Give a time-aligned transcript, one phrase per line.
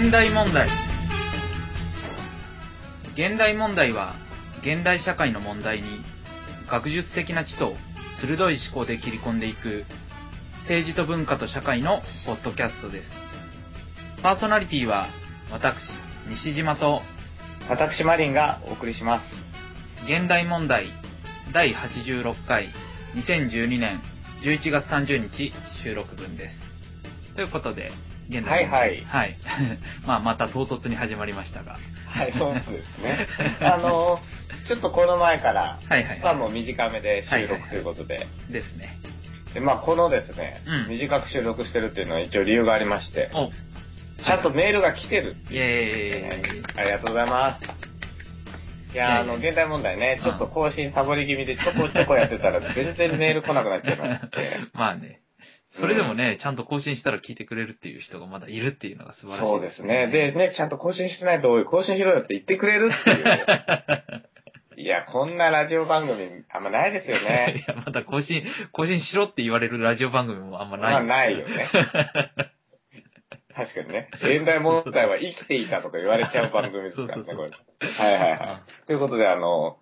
[0.00, 0.66] 現代問題。
[3.12, 4.14] 現代問題は
[4.62, 6.00] 現代社会の問題に
[6.70, 7.74] 学術的な知と
[8.22, 9.84] 鋭い思考で切り込んでいく
[10.62, 13.10] 政治と文化と社会のポッドキャストです。
[14.22, 15.08] パーソナリティは
[15.52, 15.76] 私
[16.30, 17.02] 西島と。
[17.68, 19.24] 私マリンがお送りします。
[20.04, 20.86] 現代問題
[21.52, 22.70] 第86回。
[23.16, 24.00] 2012年
[24.44, 25.52] 11月30日
[25.84, 26.58] 収録分です。
[27.34, 27.92] ということで
[28.30, 28.90] 現代はい。
[28.90, 29.36] はいはい。
[30.06, 31.78] まあまた唐突に始まりましたが。
[32.06, 32.68] はい、そうです
[33.02, 33.26] ね。
[33.60, 34.20] あの、
[34.68, 36.16] ちょっとこの前から、はいはい。
[36.16, 38.96] 期間も短めで収はいはいはい録ということで、ですね。
[39.52, 40.88] で、まあこのですね、うん。
[40.88, 43.50] 短く収録してるっていうのは一応理由がありまして、お。
[44.22, 46.80] ちゃんとメールが来てるってイいう、エーイ。
[46.80, 47.64] ありがとうございます。
[48.92, 54.28] いやあの、現代問題ね、ちょっと更新サボり気味でちょこちょこやってたら全然メール来なくなっちゃいまして。
[54.74, 55.20] まあね。
[55.78, 60.08] それでもね、ちゃんと更新したら聞いてくれるっていう人がまだいるっていうのが素晴らしいそうですね。
[60.08, 64.30] で、ね、ちゃんと更新してないと、おい更新しろよって言ってくれるっていう。
[64.80, 67.62] いや、こんなラジオ番組あんまないですよね。
[67.68, 70.92] いや、まだ更新、更新しろって言われるラジオ番組もあんまない。
[70.92, 71.68] まあないよね。
[73.54, 74.08] 確かにね。
[74.14, 77.50] 現代問題は生きていたとか言われちゃう番組ですからね、これ。
[77.86, 78.86] はいはいはい。
[78.86, 79.76] ということで、あの、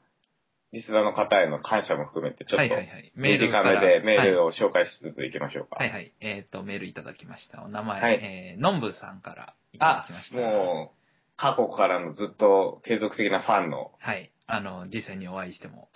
[0.73, 2.75] リスナーの方への感謝も含めて、ちょっと
[3.17, 4.47] 短めでメールを。
[4.49, 5.77] を紹介しつついきましょうか。
[5.77, 6.13] はいはい。
[6.21, 7.63] えっ、と、メールいただきました。
[7.63, 10.37] お名前、はいえー、のんぶさんからいただあきまし、た。
[10.37, 14.31] もう、過去からのずっと継続的なファンの、はい。
[14.47, 15.89] あの、実際にお会いしても、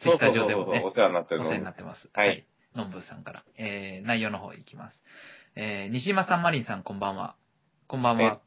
[0.00, 2.10] ツイッタそうそうー上でもねお世話になってるおの世話になってます。
[2.12, 2.46] はい。
[2.74, 3.44] のんぶさんから。
[3.56, 5.00] えー、内容の方いきます。
[5.56, 7.36] えー、西島さん、マリンさん、こんばんは。
[7.88, 8.40] こんばんは。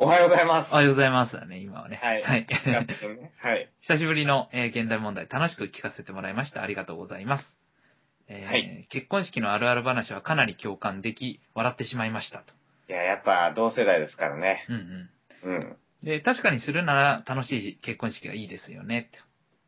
[0.00, 0.68] おはようございます。
[0.70, 1.98] おはようございますだね、今はね。
[2.00, 2.22] はい。
[2.22, 2.46] はい。
[3.42, 3.68] はい。
[3.82, 6.62] 久しぶりの、えー現代問題、楽しく聞かせてもらいました。
[6.62, 7.58] ありがとうございます。
[8.28, 12.54] えーはい結婚式のあるある話はかなり共感でき、笑ってしまいましたと。
[12.88, 14.64] いや、やっぱ同世代ですからね。
[14.68, 15.10] うん
[15.42, 15.56] うん。
[15.56, 15.76] うん。
[16.04, 19.10] で、確かにするなら楽しい結婚式がいいですよね。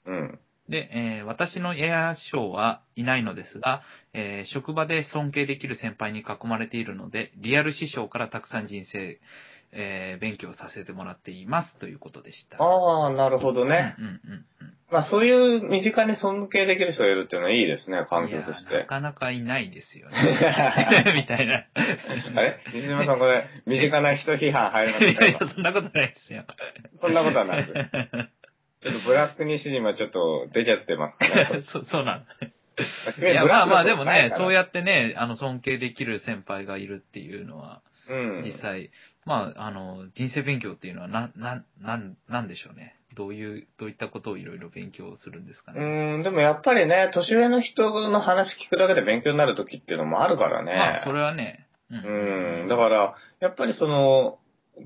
[0.04, 0.38] とうん。
[0.70, 3.82] で、えー私のエアショーはいないのですが、
[4.14, 9.20] えー職場で尊敬できる先輩に囲まれているので、リアル師匠からたくさん人生、
[9.72, 12.56] えー勉強させてもらっていますということでした。
[12.62, 13.94] ああ、なるほどね。
[13.98, 14.20] うんうん。
[14.90, 18.86] まあそういう身近に尊敬できる人がいるっていうのはいいですね、環境としいやなて。
[18.86, 20.16] かなかいないですよね。
[20.16, 21.64] あ みたいな。
[22.42, 22.58] れ？
[22.74, 26.44] 西島さんこれ、身近な人批判入りまいやいやそんなことないですよ。
[26.96, 28.39] そんなことはないです。
[28.82, 31.62] ちょっとブラック西島ちょっと出ちゃってますかね。
[31.72, 32.24] そそうなの。
[33.28, 38.14] いいや、まあまあでもね、そうやっってね、あの、尊敬できる先輩がいるっていうのは、て。
[38.14, 38.42] うん。
[38.42, 38.90] 実際、
[39.24, 42.96] まあ、あの、人生勉強っていうのは、な、な、なん、なんでしょうね。
[43.14, 46.18] どういう、どういったことをいろいろ勉強するんですかうね。
[46.18, 50.72] ん、でもやっぱりね、年上の人の話聞くだけで勉強になる時っていうのもあるからね。
[50.74, 54.38] まあ、それはね、ううん、だから、やっぱりその、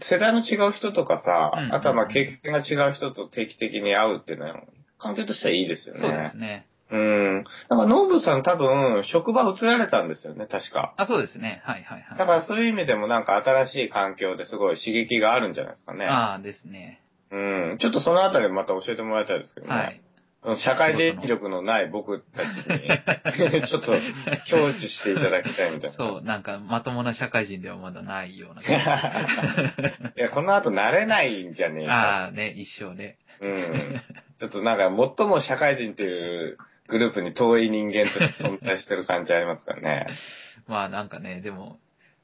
[0.02, 4.62] 世代の違う人とかさ、うんあとはまあ経験が違う人と定期的に会うっていうのは、
[4.98, 6.00] 環境としてはいいですよね。
[6.00, 6.66] そうですね。
[6.90, 7.44] うん。
[7.68, 10.94] だから、ノブさん多分、職場移られたんですよね、確か。
[10.96, 11.62] あ、そうですね。
[11.64, 12.18] はいはいはい。
[12.18, 16.06] だからそういう意味でもなんか新しい環境ですごい刺激があるんじゃないですかね。
[16.06, 17.00] ああですね。
[17.30, 17.36] う
[17.74, 17.78] ん。
[17.80, 19.72] ちょっとそのあたりまた教えてもらいたいですけどね。
[19.74, 20.00] はい。
[20.56, 23.92] 社会人力のない僕たちに、 ちょっと
[24.50, 25.96] 享受していただきたいみたいな。
[25.96, 28.62] そう、なんか、まともな社会人ではまだないような。
[30.16, 31.92] いや、この後慣れないんじゃねえか。
[31.94, 33.16] ああね、一生ね。
[33.40, 34.00] うん。
[34.38, 40.06] ちょっとなんか、最も社会人っていうグループに遠い人間として存在してる感じありますからね。
[40.68, 41.78] まあなんかね、でも、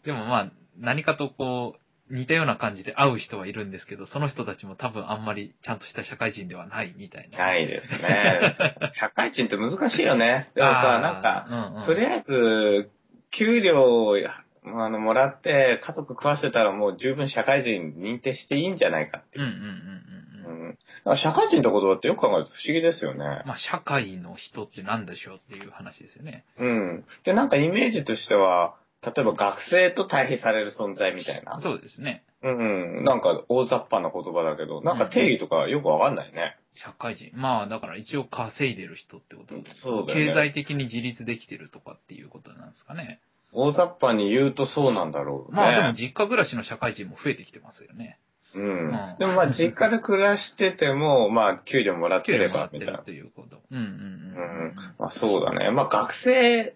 [0.04, 1.79] でもまあ、何かとこう、
[2.10, 7.38] 似たような感じで会う人はいるんですけど、その人たちも多分あんまりちゃんとした社会人ではないみたいな。
[7.38, 8.56] ないですね。
[8.94, 10.50] 社会人って難しいよね。
[10.54, 12.90] でもさ、なんか、うんうんとりあえず、
[13.30, 14.16] 給料を
[14.64, 19.44] あのもらって家族食わせたらもう十分社会人認定していいんじゃないかっていう。
[19.44, 20.68] うんうんうんうんうん。
[20.68, 23.24] うん、だから社会人って言葉ってよく考えると不思議ですよね。
[23.46, 26.44] まあ、社会の人って何でしょうっていう話ですよね。
[26.58, 27.04] うん。
[27.24, 31.60] で、なんかイメージとしては、例えば学生と対比される存在みたいな。
[31.60, 32.22] そうですね。
[32.42, 33.04] うんうん。
[33.04, 36.56] なんか大雑把な言葉だけど、なんか定義とかよくわかんないね。
[36.74, 37.30] 社会人。
[37.34, 43.20] まあ、だから一応稼いでる人ってことそうだよね経済的に自立できてるとかっていうことなんですかね。
[43.52, 45.56] 大雑把に言うとそうなんだろうね。
[45.56, 48.18] まあ、でも実家暮らしの社会人も増えてきてますよね。
[48.54, 48.62] うん。
[48.62, 53.04] うんでもまあ実家で暮らしてても、まあ給料もらってれ給料もらってばみたいなる。
[53.04, 53.60] ということ。
[53.70, 53.90] うんうんうん。
[53.90, 54.74] うん。
[54.98, 55.70] まあそうだね。
[55.70, 56.74] まあ学生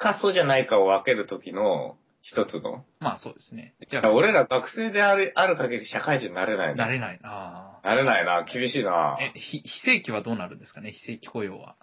[0.00, 2.84] かそうじゃないかを分けるときの一つの。
[2.98, 3.74] まあそうですね。
[3.90, 6.74] じゃあ、俺ら学生であるある限り社会人になれないね。
[6.74, 8.44] なれないななれないな。
[8.44, 9.16] 厳しいな。
[9.20, 10.92] え、非非正規はどうなるんですかね？
[10.92, 11.76] 非正規雇用は。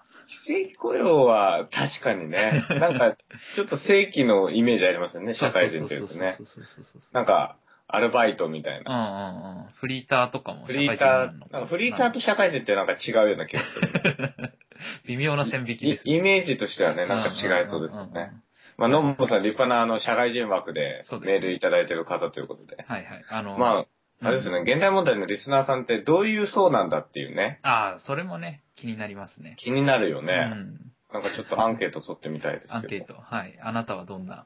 [0.45, 3.15] 非正規雇用は確かにね、 なんか
[3.55, 6.43] ちょっと正規のイメージありますよね、社会人っていうとねそ。
[6.43, 7.55] うそうそうそうそうなんか、
[7.88, 8.92] アルバイトみたいうんな。
[8.92, 9.72] うんうん。
[9.80, 14.34] フリーターとかもフリーター、になんかフリーターと社会人ってなんか違うような気がする。
[15.07, 16.13] 微妙な線引きですね。
[16.13, 18.31] イイメージとしてはね、なんか違いそうですよんんんね。
[18.78, 22.84] まあ、のんぼさん立派なあの、社会人枠でメールいただいてる方ということで。
[22.88, 23.25] はいはい。
[23.30, 23.86] あの、ま
[24.22, 29.56] あ、あれですね、現代問題のリスナーさんってどういう層なんだっていうね、ああ、それもね、気になりますね。
[29.57, 30.34] 気になるようね。
[30.34, 30.78] ん。
[31.12, 32.75] なんかちょっとアンケート取ってみたいですけど。
[32.75, 33.13] アンケート。
[33.13, 33.57] はい。
[33.62, 34.45] あなたはどんな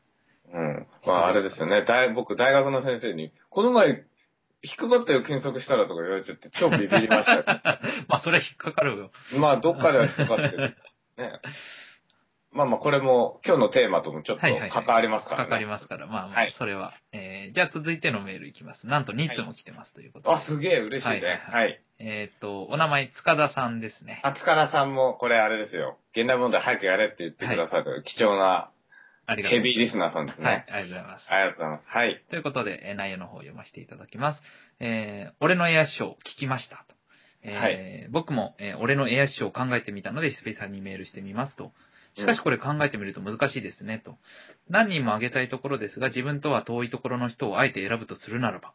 [0.53, 0.87] うん。
[1.05, 1.83] まあ、あれですよね。
[1.85, 4.03] 大僕、大学の先生に、この前、
[4.63, 7.43] 引っかかったよ、検索したらとか言われちゃって、超ビビりましたよ。
[8.07, 9.11] まあ、それは引っかかるよ。
[9.39, 10.77] まあ、どっかでは引っかかってる。
[11.17, 11.31] ね。
[12.53, 15.45] まあまあ、これも今日のテーマともちょっとはいはいはい関わりますからね。
[15.45, 16.93] かかりますから、まあそれは。
[17.13, 18.87] えー、じゃあ続いてのメールいきます。
[18.87, 20.35] なんと2通も来てますということで。
[20.35, 21.13] あ、すげえ嬉しいね。
[21.13, 21.81] はいはいははい。
[21.99, 24.19] えーっと、お名前、塚田さんですね。
[24.23, 25.97] あつからさんも、これあれですよ。
[26.13, 28.69] 現代問題早くやれって言ってくださる貴重な
[29.31, 30.47] ありがとうございヘビーリスナーさんですます。
[30.47, 30.65] はい、ね。
[30.67, 31.25] ありがとうございます。
[31.29, 31.83] ありがとうございます。
[31.87, 32.23] はい。
[32.29, 34.41] ということで、えー内容の方を読ませていただきます。
[34.79, 36.95] えー、俺のエアショー聞きましたと。
[37.43, 41.71] えー僕も、えー俺のエアショーを考えてみたので、スペーさんにメールしてみますと。
[42.15, 44.17] しかしこれ考えてみると難しいですね、と。
[44.69, 48.73] 何人も挙げたいところですが、自分とは遠いところの人をあえて選ぶとするならば。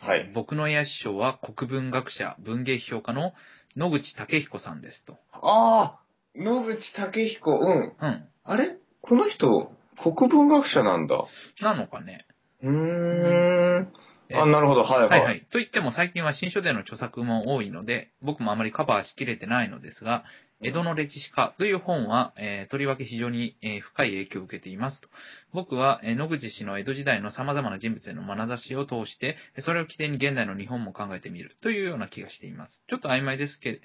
[0.00, 3.34] はいえー僕のエア師匠は国文学者、文芸批評家の
[3.76, 5.18] 野口武彦さんですと。
[5.32, 6.00] ああ、
[6.34, 7.94] 野口武彦、うん。
[8.00, 8.28] うん。
[8.44, 8.78] あれ？
[9.02, 11.24] この人、国文学者なんだ。
[11.60, 12.26] なのかね。
[12.62, 13.92] うーん。
[14.28, 14.82] えあ、なるほど。
[14.82, 15.10] はいはい。
[15.10, 15.40] はいはい。
[15.50, 20.24] と言っても最近は新書での著作も多いので、僕もあまりカバーしきれてないのですが、
[20.62, 25.08] 江戸の歴史家という本は、えーとりわけ非常に、えー深い影響を受けていますと。
[25.52, 32.82] 僕は、えー野口氏の江戸時代の様々な人物への眼差しを通して、それを起点に現代の日本も考えてみるというような気がしています。
[32.88, 33.78] ちょっと曖昧ですけど、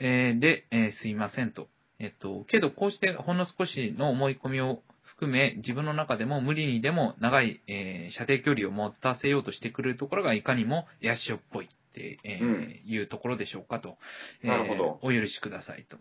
[0.00, 1.68] えーで、えーすいませんと。
[1.98, 4.82] えっと、けどこうしてほんの少しの思い込みを
[5.22, 13.96] 含め、自分の中でも無理にでも長い、えー射程距離を持たせようとしてくるところがいかにもヤシオっぽいって、えーうんいうところでしょうかと。
[14.42, 15.96] えーなるほどお許しくださいと。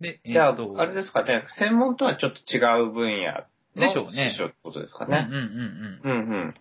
[0.00, 5.26] で、えじゃあ、あれですかね、専門とはちょっと違う分野のでしょうね師匠ってことですかね。
[5.30, 6.28] うんうんうんうん。
[6.28, 6.54] うんうん。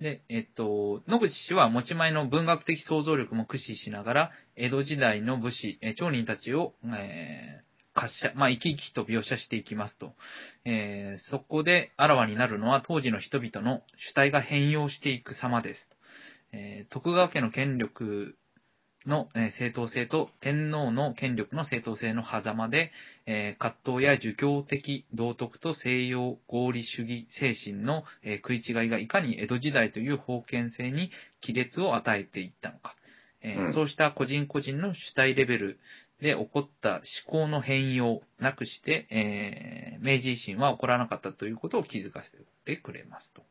[0.00, 10.14] で、えっと、野口氏は持ち前の文学的想像力も駆使しながら、江戸時代の武士、えー町人たちを、えー、活写、まあ、生き生きと描写していきますと。
[10.64, 15.88] えーそこであらわになるのは当時の人々の主体が変容していく様です。
[16.52, 18.36] えー徳川家の権力
[19.06, 22.92] のえー正当性と天皇の権力の正当性の狭間で、
[23.26, 31.10] えー葛藤や儒教的道徳と西洋合理主義精神の、えー食い違いがいかに江戸時代という封建性に
[31.44, 32.94] 亀裂を与えていったのか。
[33.42, 35.80] えーうんそうした個人個人の主体レベル
[36.22, 42.30] で起こった思考の変容なくして、えー明治維新は起こらなかったということを気づかせ
[42.64, 43.42] てくれますと。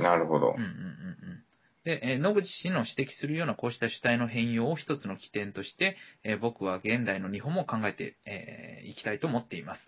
[0.00, 0.54] なるほどうん。
[0.54, 1.42] うんうんうん。
[1.84, 9.80] で、えー野口氏の指摘するようなこうした主体の変容を一つの起点として、えー僕は現代の日本も考えてい、えーいきたいと思っています。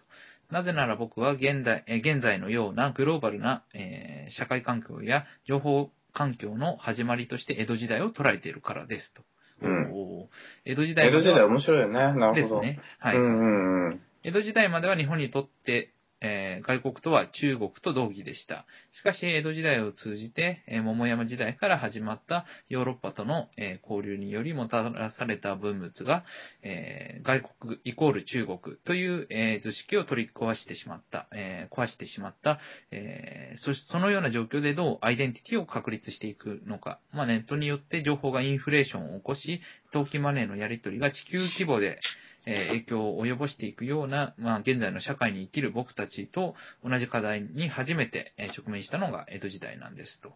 [0.51, 9.23] なぜなら僕は現代、えー現在のようなグローバルな、えー社会環境や情報環境の始まりとして江戸時代を捉えているからですと。
[9.63, 10.18] うんおー
[10.65, 11.95] 江戸時代江戸時代面白いよね。
[11.95, 12.35] なるほど。
[12.35, 12.81] ですね。
[12.99, 13.17] はい。
[13.17, 14.01] うんうんうん。
[14.25, 18.67] 江戸時代までは日本にとって、えー外国とは中国と同義でした。
[18.99, 26.25] しかし、江戸時代を通じて、えー桃山時代から始まったヨーロッパとの、えー交流によりもたらされた文物が、
[26.63, 32.59] え外国イコール中国という、え図式を取り壊してしまった、え壊してしまった、
[32.91, 36.99] えそしそのような状況でどうアイデンティティを確立していくのか。
[37.13, 39.61] まあ、ネットによって情報がインフレーションを起こし、
[39.93, 42.01] 投機マネーのやり取りが地球規模で、
[42.47, 46.55] えー影響を及ぼしていくような、まあ、現在の社会に生きる僕たちと
[46.85, 50.33] 同じ課題に初めてえー直面したのが江戸時代なんですと。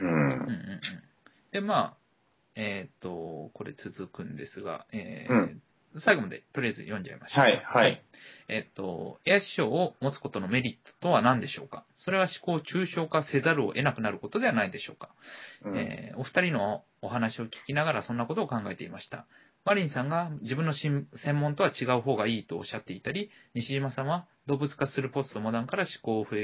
[0.00, 0.80] うんうんうんうん、
[1.52, 1.96] で、まあ、
[2.54, 5.62] えっ、と、これ続くんですが、えーうん
[6.04, 7.40] 最後までとりあえず読んじゃいましょう。
[7.40, 8.02] はいはい。
[8.50, 11.86] えっと、エア師匠を持つことのメリットとは何でしょうか？
[11.96, 15.08] それは思考を抽象化せざるを得なくなることではないでしょうか？
[15.64, 19.24] うんえーお二人のお話を聞きながらそんなことを考えていました。
[19.66, 26.36] マリンさんが自分の専門とは違う方がいいとおっしゃっていたり、西島さんは動物化するポストモダンから思考を増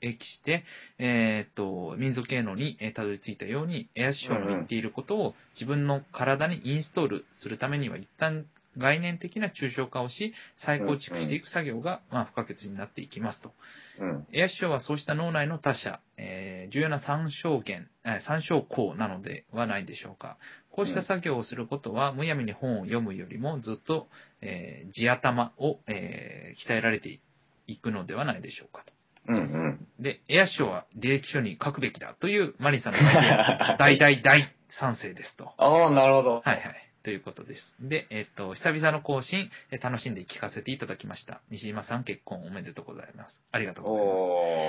[0.00, 0.62] 益して、
[1.00, 10.32] えーっと、民族芸能にえーたどり着いたように、エア師匠の言っていることを自分の体にインストールするためには一旦概念的な抽象化をし、
[10.64, 13.52] 再構築していく作業が、まあ、不可欠になっていきますと。
[13.98, 14.26] うん。
[14.32, 20.38] エア師匠はそうした脳内の他者、えー重要な参照源、えー参照項なのではないでしょうか。
[20.78, 24.06] こうした作業をすることは、むやみに本を読むよりもずっと、
[24.40, 27.18] えー地頭を、えー鍛えられて
[27.66, 28.92] いくのではないでしょうかと。
[29.26, 29.88] うんうん。
[29.98, 35.52] で、エアショーは履歴書に書くべきだというマリさんのアイデア大大大賛成ですと。
[35.58, 36.34] ああ、なるほど。
[36.34, 36.87] はいはい。
[37.08, 37.62] ということです。
[37.80, 41.40] で、えっと、久々の更新、え楽しんで聞かせていただきました。
[41.50, 43.40] 西島さん結婚おめでとうございます。
[43.50, 44.12] ありがとうございま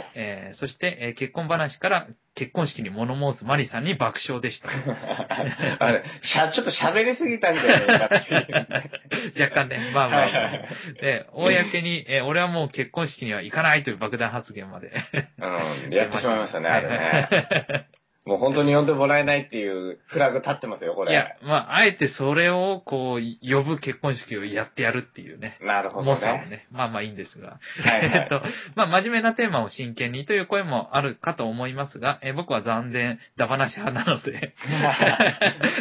[0.03, 0.07] す。
[0.15, 4.69] えーそして、えー結婚話から結婚式に物申すマリさんに爆笑でした。
[5.83, 8.03] あれ、しゃ、ちょっと喋りすぎたんじゃな。
[9.37, 10.67] 若干ね、まあまあ、はいはいはい
[11.01, 14.93] で、公に、えー俺はもう結婚式には行かないという爆弾発言まで。
[15.39, 17.87] うん、やってしまいましたね、あれね。
[18.29, 21.11] もう本当に呼んでもらえないっていうフラグ立ってますよ、これ。
[21.11, 25.57] いや、まあ、あえてそれを、こう、呼ぶ結婚式をやってやるっていうね。
[25.61, 26.45] なるほど猛者をね。
[26.45, 26.67] ね。
[26.71, 27.57] まあまあいいんですが。
[27.83, 28.43] はいはい えっと、
[28.75, 34.53] まあ真面目なテーマを真剣にという声もあるかと思いますが、えー僕は残念、ダバなし派なので、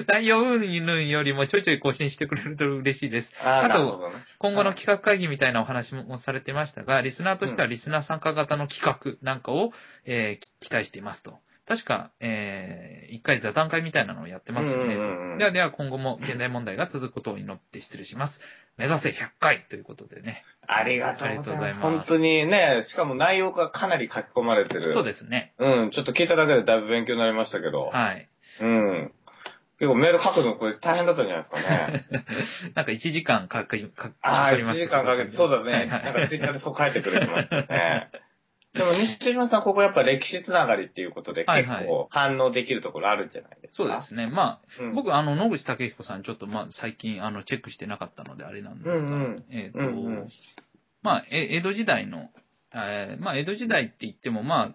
[0.08, 3.32] 内容云々よりもちょいちょい更新してくれると嬉しいです。
[3.44, 4.16] あーあとね。
[4.38, 9.72] 今後の企画会議みたいなお話もされてましたが、リスナーとしてはリスナー参加型の企画なんかを、
[10.06, 11.38] えー期待していますと。
[11.68, 14.96] 確か、えー、一回座談会みたいなのをやってますよね。
[15.36, 18.40] ではでは今後も現代問題が続くことを祈って失礼します。
[18.78, 20.44] 目指せ100回ということでね。
[20.66, 21.64] ありがとうございま。
[21.64, 24.94] ますす本当にね、しかも内容がかなり書き込まれてる。
[24.94, 25.52] そうですね。
[25.58, 27.86] うん、ちょっと聞いただけでだいぶ勉強になりましたけど。
[27.86, 28.28] はい。
[28.62, 29.12] うん。
[29.78, 32.04] 結構メール書くのこれ大変だったんじゃないですかね。
[32.74, 35.72] なんか1時間かかり、かああ、1かりました時間かけて、そうだね。
[35.72, 38.10] はいなんかツイッターでそう書いてくれてましたね。
[38.74, 43.84] でも、西島さん、ここやっぱ歴史つながりっていうことで、はいはい結構反応できるところあるんじゃないですか？
[43.84, 44.26] そうですね。
[44.26, 50.28] まあ、うん僕、あの、野口武彦さん、ちょっと、まあ、最近、あの、チェックしてなかったので、あれなんですが、うんうんえっ、と、うんうん
[51.02, 52.28] まあ、え江戸時代の、
[52.74, 54.74] えーまあ、江戸時代って言っても、ま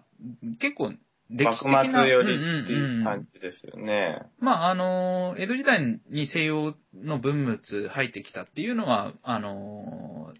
[0.60, 0.92] 結構、
[1.30, 2.02] 歴史幕的な。
[2.02, 4.22] 末よりうんうんっていううん感じですよね。
[4.40, 10.32] まあ、あの、江戸時代に西洋の文物入ってきたっていうのは、あの、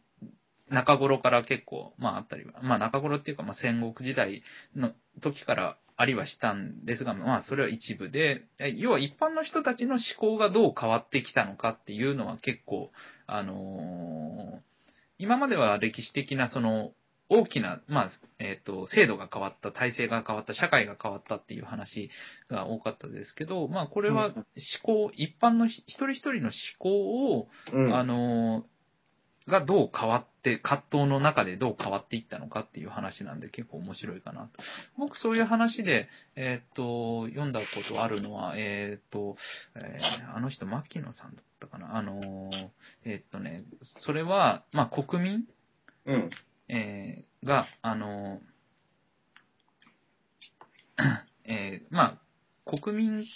[0.70, 4.42] 中頃から結構、まああったりは、まあ中頃っていうか、まあ戦国時代
[4.74, 4.92] の
[5.22, 12.90] 時からありはしたんですが、まあそれは一部で、え要は一般の人たちの思考がどう変わってきたのかっていうのは結構、
[13.26, 14.60] あの
[15.18, 16.92] 今までは歴史的なその
[17.28, 22.10] 大きな、まあ、えっ、と、制度が変わった、体制が変わった、社会が変わったっていう話
[22.50, 24.44] が多かったですけど、まあこれは思
[24.82, 27.96] 考、一般の一人一人の思考を、うん。
[27.96, 28.64] あの
[29.46, 34.48] がどう変わって、葛藤の中でどう変わっていったのかっていう話なんで結構面白いかなと。
[34.98, 39.36] 僕そういう話で、えーっと、読んだことあるのは、えーっと、
[39.74, 41.96] えーあの人、牧野さんだったかな。
[41.96, 42.68] あのー
[43.04, 45.44] えーっとね、それは、まあ国民、
[46.06, 46.30] うん。
[46.68, 48.40] えーが、あのー
[51.44, 52.18] えーまあ
[52.78, 53.26] 国民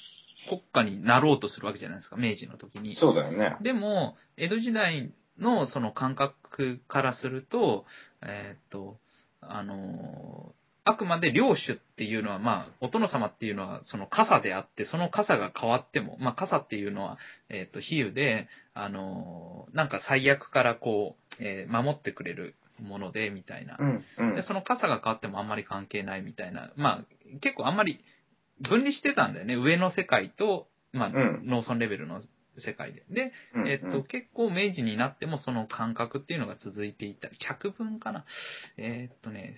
[0.49, 2.97] 国家になろうとするわけじゃないですか、明治の時に。
[2.97, 3.59] そうだよね。
[3.61, 7.85] でも、江戸時代のその感覚からすると、
[8.23, 8.97] えーっと、
[9.41, 10.53] あの、
[10.85, 17.19] あくまで領主っていうのは、まあ、お殿様っていうのは、その傘であって、その傘が変わっても、まあ、傘っていうのは、
[17.51, 23.85] えーっと、比喩で、あの、なんか最悪からこう、えー守ってくれるもので、みたいなう。
[23.85, 24.05] ん。
[24.19, 24.43] うんで、。
[24.43, 27.05] その傘が変わってもあんまり関係ないみたいな、まあ、
[27.41, 28.03] 結構あんまり
[28.61, 29.55] 分離してたんだよね。
[29.57, 32.23] 上の世界と、まあ、うん農村レベルの
[32.61, 33.05] 世界で。
[33.11, 37.29] で、うんえっと、結構明治になってもその感覚っていうのが続いていた。
[37.39, 38.25] 百分かな。
[38.77, 39.57] えーっとね、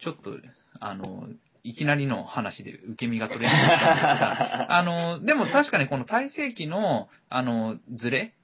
[0.00, 0.32] ちょっと、
[0.80, 1.28] あの、
[1.62, 8.34] いきなりの話で受け身が取れなかったんですが、 あの、でも確かにこの大世紀の、あの、ズレ、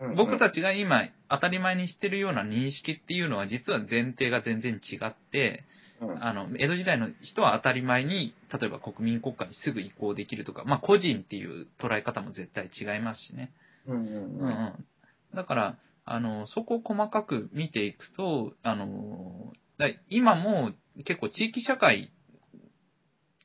[0.00, 5.79] うん僕たちが今当たり前にしてるような認識っていうのは実は前提が全然違って、うん
[6.20, 13.52] あの、江戸時代の人は当たり前に、例えば国民国家にすぐ移行できるとか、まあ個人っていう捉え方も絶対違いますしね。
[13.86, 14.46] うんうんうんうん。
[14.46, 14.86] うん。
[15.34, 15.76] だから、
[16.06, 20.72] あの、そこを細かく見ていくと、あの、だ今も
[21.04, 22.10] 結構地域社会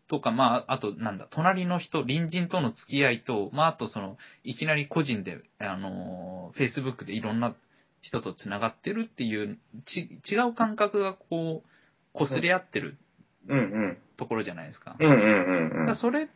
[0.07, 7.55] とか、まあ、あとなんだ、隣の人、隣人との付き合いと、まあ、あとその、いきなり個人で、あの、Facebook でいろんな
[8.01, 11.69] 人と繋がってるっていう、ち違う感覚がこう、
[12.23, 12.97] 擦れ合ってる
[13.47, 13.97] うんうん。
[14.17, 14.95] ところじゃないですか。
[14.99, 15.95] うんうんうんうんだから。
[15.97, 16.29] それ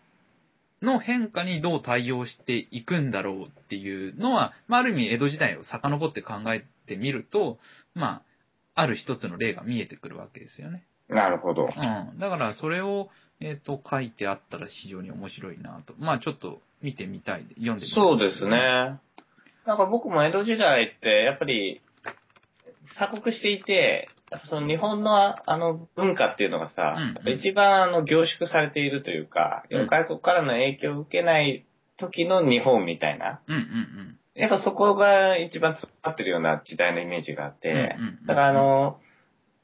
[0.81, 7.57] の変化にどう対応していくんだろうっていうのは、まあ、ある意味江戸時代を遡って考えてみると、
[7.95, 8.21] ま
[8.75, 10.86] あ、ある一つの例が見えてくるわけですよね。
[11.09, 11.63] なるほど。
[11.63, 12.19] うん。
[12.19, 13.09] だからそれを、
[13.41, 15.93] えっ、と、書いてあったら非常に面白いなと。
[15.98, 17.89] まあ、ちょっと見てみたい、読んでみたい。
[17.89, 19.00] そうですね。。
[19.65, 21.81] なんか僕も江戸時代って、やっぱり、
[22.95, 24.09] 鎖国していて、
[24.45, 31.65] その日本のあの文化っていうのがさ、うんやっぱ一番あの凝縮されているというか、うん外国からの影響を受けない
[31.98, 33.41] 時の日本みたいな。
[33.48, 34.15] うんうんうん。
[34.36, 37.83] やっぱそこが一番詰まってるような時代のイメージがあって、うんうん
[38.19, 39.00] うんだからあの、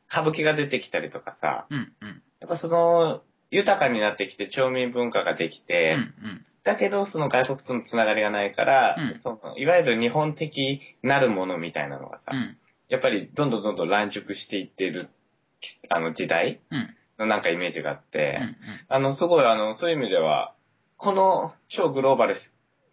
[0.10, 2.22] 歌舞伎が出てきたりとかさ、うんうん。
[2.40, 6.46] やっぱその、豊かになってきて町民文化ができうて、んうん。
[6.64, 12.58] だけどその外国とのつながりがないから、うんいわゆる日本的なるものみたいなのがさ、うん
[12.90, 15.10] やっぱりどんどんどんどん乱熟していってる、
[15.90, 16.96] あの時代うん。
[17.18, 18.56] のなんかイメージがあって、うん
[18.90, 20.54] あの、すごいあの、そういう意味では、
[20.98, 22.36] この超グローバル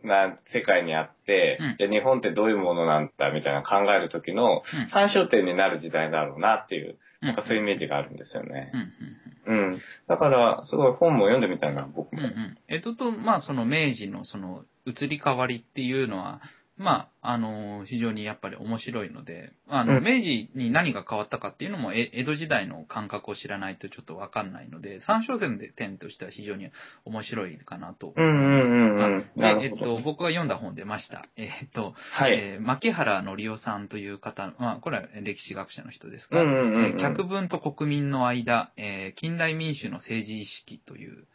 [0.05, 7.29] な世界にあって、うんじゃあ日本ってどういうものなんだみたいな考える時のうん参照点になる時代だろうなっていう、うん。
[7.29, 8.77] なんかそういうイメージがあるんですよねう。
[8.77, 9.81] んうんうん。
[10.09, 12.23] だから、すごい本も読んでみたいな、僕も。
[12.23, 12.59] うんうん。
[12.69, 16.41] 江戸と、まあ、その明治のその移り変わりっていうのは、
[16.83, 26.71] まあ、あの、非常にやっぱり面白いので、あの、うん明治に何が変わったかっていうのも、え江戸時代の感覚を知らないとちょっとわかんないので、参照点で点としては非常に
[27.05, 28.69] 面白いかなと思います。
[28.69, 31.25] うんうんうんうんあで、えっと、僕が読んだ本出ました。
[31.37, 32.33] えっと、はい。
[32.33, 41.27] えー牧原紀夫さんという方、まあ、これは歴史学者の人ですが、うんうんうんうんえー客文と国民の間、えー近代民主の政治意識という、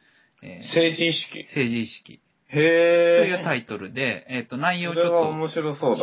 [0.41, 1.39] えー政治意識。
[1.43, 3.27] 政治意識へとえ。
[3.27, 5.31] いうタイトルで、えっ、と、内容をちょっと。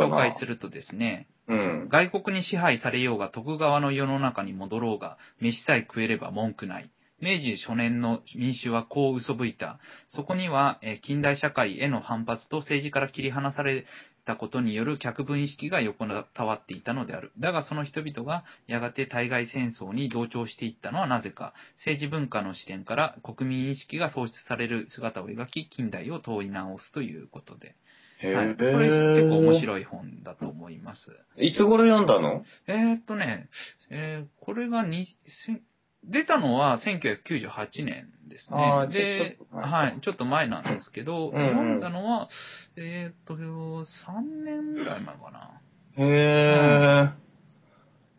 [0.06, 1.88] 紹介するとですね、うん。
[1.90, 6.90] 外国に支配されようが徳川の世の中に戻ろうが、飯さえ食えれば文句ない。
[7.20, 9.78] 明治初年の民主はこう嘘吹いた。
[10.08, 13.86] そこには、えー近代社会への反発と政治から切り離され
[14.24, 17.32] たことによる客分意識が横たわっていたのである。
[17.38, 21.52] だがその人々がやがて対外戦争に同調していったのはなぜか。
[21.76, 27.74] 政治文化の視点から国民意識が創出される姿を描き、近代を問い直すということで。
[28.22, 28.56] はい。
[28.56, 31.10] これ結構面白い本だと思います。
[31.36, 32.44] いつ頃読んだの？
[32.66, 33.48] えー、っとね、
[33.90, 35.08] えーこれがに
[35.46, 35.62] せん
[36.10, 38.88] 出たのは1998年ですね。
[38.92, 42.28] ではい、ちょっと前なんですけど、うんうん読んだのは、
[42.76, 45.60] えー、っと、3年ぐらい前かな。
[45.96, 47.10] へえ。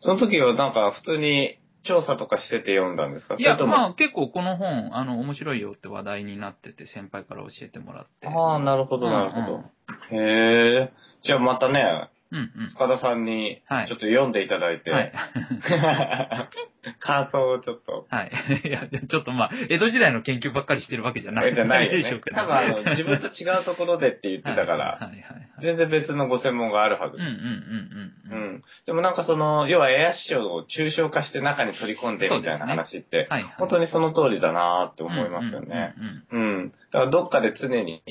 [0.00, 3.36] その時はなんか普通に調査とかしてて読んだんですか？
[3.38, 8.26] いや、まあ結構この本、あの、面白いよって話題になってて、先輩から教えてもらって。
[8.28, 9.64] ああ、なるほど、なるほうんど。
[10.10, 10.92] へえ。
[11.22, 12.68] じゃあまたね、うんうん。
[12.68, 15.12] 塚田さんにはいちょっと読んでいただいて、はい。
[17.00, 18.06] 感想をちょっと。
[18.08, 18.30] はい。
[18.68, 21.54] いや、ちょっとまあ、江戸時代の研究ばっかりしてるわけじゃない。
[21.54, 22.20] じゃないよでしょう。
[22.20, 25.22] けどね多分あの、自分と違うところでって言ってたから、はいはい。
[25.62, 28.54] 全然別のご専門があるはずうんうんうんううん。
[28.56, 28.62] ん。
[28.86, 33.54] でもなんかその、要はエア師匠を抽象化して中に取り込んでみたいな話って、はいはい。
[33.58, 35.94] 本当にその通りだなーって思いますよね。
[36.30, 36.72] うん。
[36.92, 38.02] だからどっかで常に、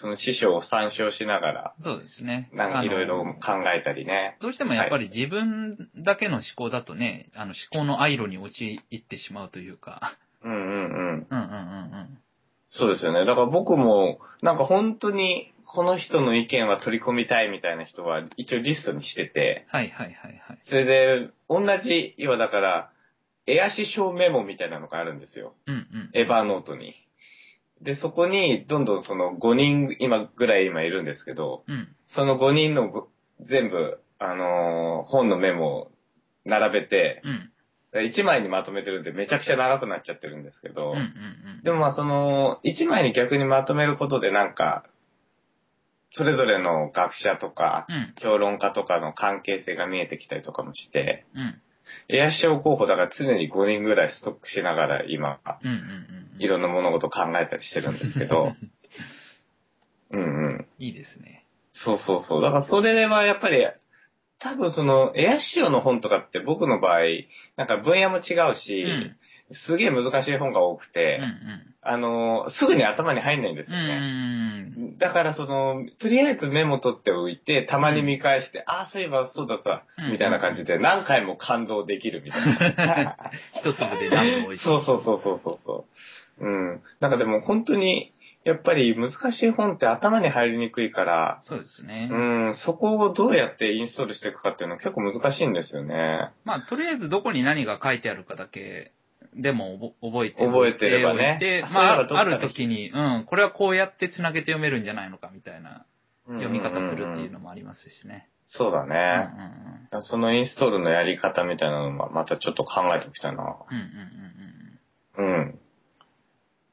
[0.00, 2.48] その師匠を参照しながら、そうですね。
[2.54, 4.38] なんかいろいろ考えたりね。
[4.40, 10.16] どうしてもやっぱり自分だけの思考だとね、あの思考のアイロに陥ってしまうというか。
[10.42, 10.68] うんうんうん。
[10.68, 12.18] うんうんうんうん。
[12.70, 13.26] そうですよね。
[13.26, 20.62] だから僕も、なんか本当に、この人の意見は取り込みたいみたいな人は一応リストにしてて、はいはいはいはい。
[20.68, 22.90] それで、同じ、要はだから、
[23.46, 25.54] エア師匠メモみたいなのがあるんですよ。
[25.66, 26.10] うんうん。
[26.14, 26.94] エヴァーノートに。
[27.82, 31.88] で、そこに、どんどんその5人、今ぐらい今いるんですけど、うん。
[32.08, 33.08] その5人のご
[33.40, 35.92] 全部、あのー本のメモを
[36.44, 37.52] 並べて、うん。
[37.92, 41.06] 1枚にまとめてるんでめちゃくちゃ長くなっちゃってるんですけど、うんうんう
[41.60, 41.62] ん。
[41.64, 44.84] でもまあその、1枚に逆にまとめることでなんか、
[46.12, 48.14] それぞれの学者とか、うん。
[48.20, 51.62] 評論家とかの関係性が見えてきたりとかもして、うん。
[52.08, 56.42] エア師匠候補だから常に5人ぐらいストックしながら今、うんうんうん。
[56.42, 58.54] いろんな物事を考えたりしてるんですけど、
[60.10, 60.66] うんうん。
[60.78, 61.44] いいですね。
[61.72, 62.42] そうそうそう。
[62.42, 63.64] だからそれはやっぱり、
[64.40, 67.00] 多分その、エアシオの本とかって僕の場合、
[67.56, 69.16] なんか分野も違うし、うん。
[69.52, 71.30] すげえ難しい本が多くうて、んうん。
[71.82, 74.00] あの、すぐに頭に入んないんですうんうよね。
[74.94, 83.16] んだからその、とりあえずメモ取っておいて、たまに見返して、ああ、そういえばそうだった、うんみたいな感じで何回も感動できるみたいな。
[83.62, 84.64] 一粒で何度美味しい。
[84.64, 85.86] そうそうそうそうそうそ
[86.40, 86.46] う。
[86.46, 86.82] うん。
[87.00, 88.12] なんかでも本当に、
[88.44, 92.08] やっぱり難しい本って頭に入りにくいから、そうですね。
[92.10, 92.16] う
[92.50, 96.30] ん、そこをどうやってインストールしていくかっていうのは結構難しいんですよね。
[96.44, 98.92] まあ、とりあえずどこに何が書いてあるかだけ
[99.34, 105.86] でも覚えて覚えてればねで、まあ、ある時に、うん、これはこうやって繋げて読めるんじゃないのかみたいな
[106.26, 108.28] 読み方するっていうのもありますしね。
[108.52, 110.00] そうだうんうんね。
[110.00, 113.42] そのインストールのやり方みたいなのもまたちょっと考えておきたいな。
[113.42, 113.76] うん。
[113.76, 115.58] うんうんうん。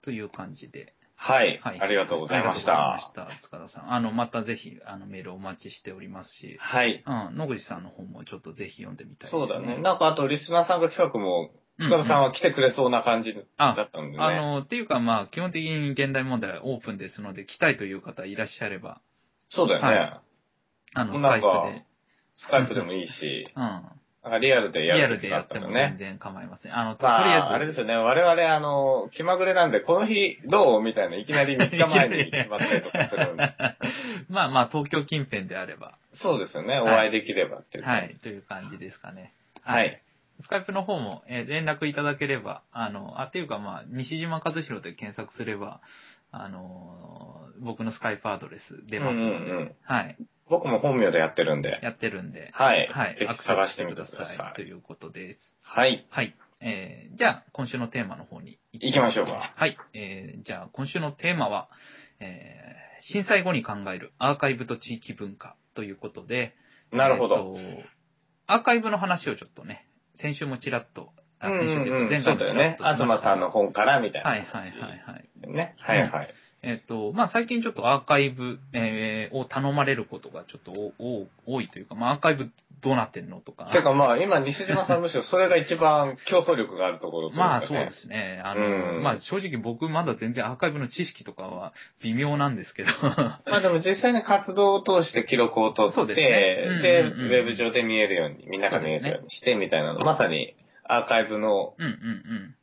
[0.01, 0.93] という感じで。
[1.15, 1.59] はい。
[1.63, 1.81] はい。
[1.81, 2.73] ありがとうございましありが
[3.07, 3.21] とうた。
[3.21, 3.47] ございました。
[3.47, 3.93] 塚田さん。
[3.93, 7.03] あの、またぜひ、あの、メールお待ちしておりますし、はい。
[7.05, 9.77] うん、野口さんの方もちょっとぜひ読んでみたいです、そうだね。
[9.81, 14.23] なんかあとリスナーさんが企画も、うん塚田さんは来てくれそうな感じだったんでね。
[14.23, 19.01] あの、っていうかまあ、基本的に現代問題はオープンですので、来たいという方いらっしゃれば、
[19.49, 19.87] そうだよね。
[19.87, 20.21] はい
[20.93, 21.85] あの、スカイプで、
[22.35, 23.11] スカイプでもいいし、
[23.55, 24.41] うん。
[24.41, 25.97] リアルでリアルでやっても全。
[25.97, 26.77] 然構いません。
[26.77, 27.45] あの、とまりあえず。
[27.47, 27.95] あ、あれですよね。
[27.95, 33.53] 我々、あの、気まぐれなんで、この日どうみたいな、いきなり 3日前に決まったりとかするんで。
[34.29, 35.97] まあまあ、東京近辺であれば。
[36.15, 36.79] そうですよね。
[36.79, 37.85] おはい会いできればっていう。
[37.85, 39.33] はい、という感じですかね。
[39.63, 40.01] はい。
[40.41, 45.81] スカイプの方も、えー連絡いただければ、あの、あ、っていうかまあ、西島和弘で検索すれば、
[46.31, 50.17] あのー僕のスカイプアドレス出ますので、うんうんうんはい、
[50.49, 51.79] 僕も本名でやってるんで。
[51.81, 52.87] やってるんで、はい。
[52.93, 54.55] はい、ぜひ探してみてください。
[54.55, 55.39] ということです。
[55.61, 56.05] はい。
[56.11, 56.35] はい。
[56.61, 59.53] えー、じゃあ、今週のテーマの方に行きましょうか。
[59.55, 59.77] はい。
[59.93, 61.69] えー、じゃあ、今週のテーマは、
[62.19, 66.55] えー、震災後に考えるアーカイブと地域文化ということで、
[66.91, 67.55] なるほど。
[67.57, 67.97] えーと
[68.49, 69.85] アーカイブの話をちょっとね、
[70.17, 72.75] 先週もちらっと、あうん先週とうんうんいうか前回もそうだよね。
[72.77, 74.29] ちらっとしました東さんの本からみたいな。
[74.29, 74.71] はいはいはい
[75.05, 75.51] はい。
[75.51, 75.75] ね。
[75.77, 76.33] はいはい。
[76.63, 80.93] えっ、と、まあ、最近ちょっとアーカイブ、えーを頼まれることがちょっと
[81.45, 82.49] 多いというか、まあ、アーカイブ
[82.81, 83.69] どうなってんのとか。
[83.73, 87.89] てかまあ、今、西島さんむしろそれが一番競争力があるところねまあそうで。
[87.91, 88.41] すね。
[88.43, 92.89] あの、うんまあ正直僕まだ全然アーカイブの知識とかは微妙なんですけど。
[93.01, 102.55] まあでも実際に活動を通して記録を取って、ですねうんで、うんうんウェブ上で見えるように、みんなが見えるようにしてみたいなの、まさにアーカイブのうんうんうん。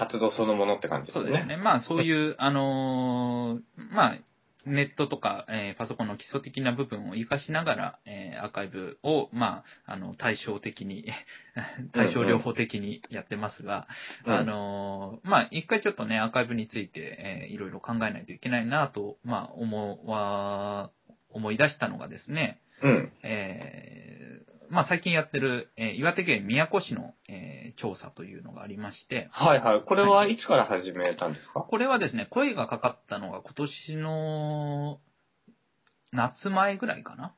[0.00, 1.24] 活動そのものって感じですね。
[1.24, 1.56] そうですね。
[1.56, 4.18] まあそういう、 あのーまあ、
[4.66, 11.06] ネットとか、えーパソコンの基礎的な部分を活かしながら、えーアーカイブを、まあ、あの、対照的に、
[11.92, 13.86] 対症療法的にやってますが、
[14.26, 20.90] うんあのーまあ、一回ちょっとね、アーカイブについて、えーいろいろ考えないといけないなと、まあ、思わ、
[21.30, 23.12] 思い出したのがですね、うん。
[23.22, 29.82] えーまあ、最近やってる、えー岩手県宮古市の、えー調査というのがありまして、はいはい。
[29.82, 30.36] これはい。
[30.36, 34.98] つから始めたんですか、これはですね、声がかかったのが今年の
[36.12, 37.34] 夏前ぐらいかな、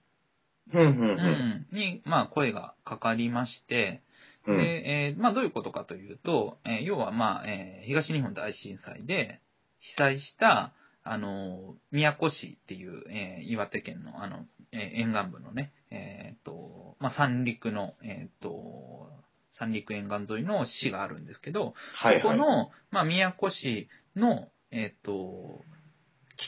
[0.72, 1.66] うん、うん、うん。
[1.72, 4.02] に、まあ、声がかかりまして、
[4.46, 4.56] うん。
[4.56, 9.40] で、えーまあ、どういうことかというと、えー要は、まあ、えー東日本大震災で
[9.80, 10.72] 被災した、
[11.04, 19.10] あの、宮古市っていう、えー岩手県の、あの、えー沿岸部のね、えーと、まあ、三陸の、えーと、
[19.58, 22.22] 三陸沿岸沿いの市があるんですけど、はい、はい。
[22.22, 25.62] そこの、まあ、宮古市の、えっ、と、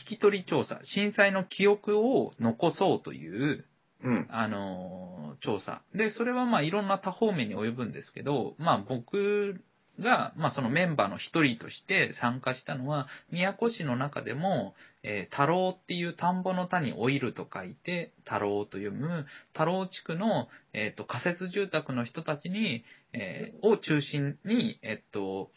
[0.05, 3.65] 聞き取り調査、震災の記憶を残そうという、
[4.03, 4.27] うん。
[4.29, 5.81] あのー調査。
[5.93, 9.61] で、それはまあいろんな多方面に及ぶんですけど、まあ僕
[9.99, 25.51] が、まあそのメンバーの一人として参加したのは、宮古市の中でも、えー太郎っていう田んぼの田にオイルと書いて、太郎と読む、太郎地区の、えっ、と、仮設住宅の人たちに、えーを中心に、えっと、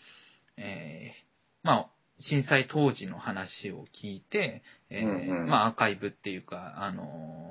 [0.56, 1.28] えー
[1.62, 7.47] まあ、震災当時の話を聞いて、えーまあ、アーカイブっていうか、あのー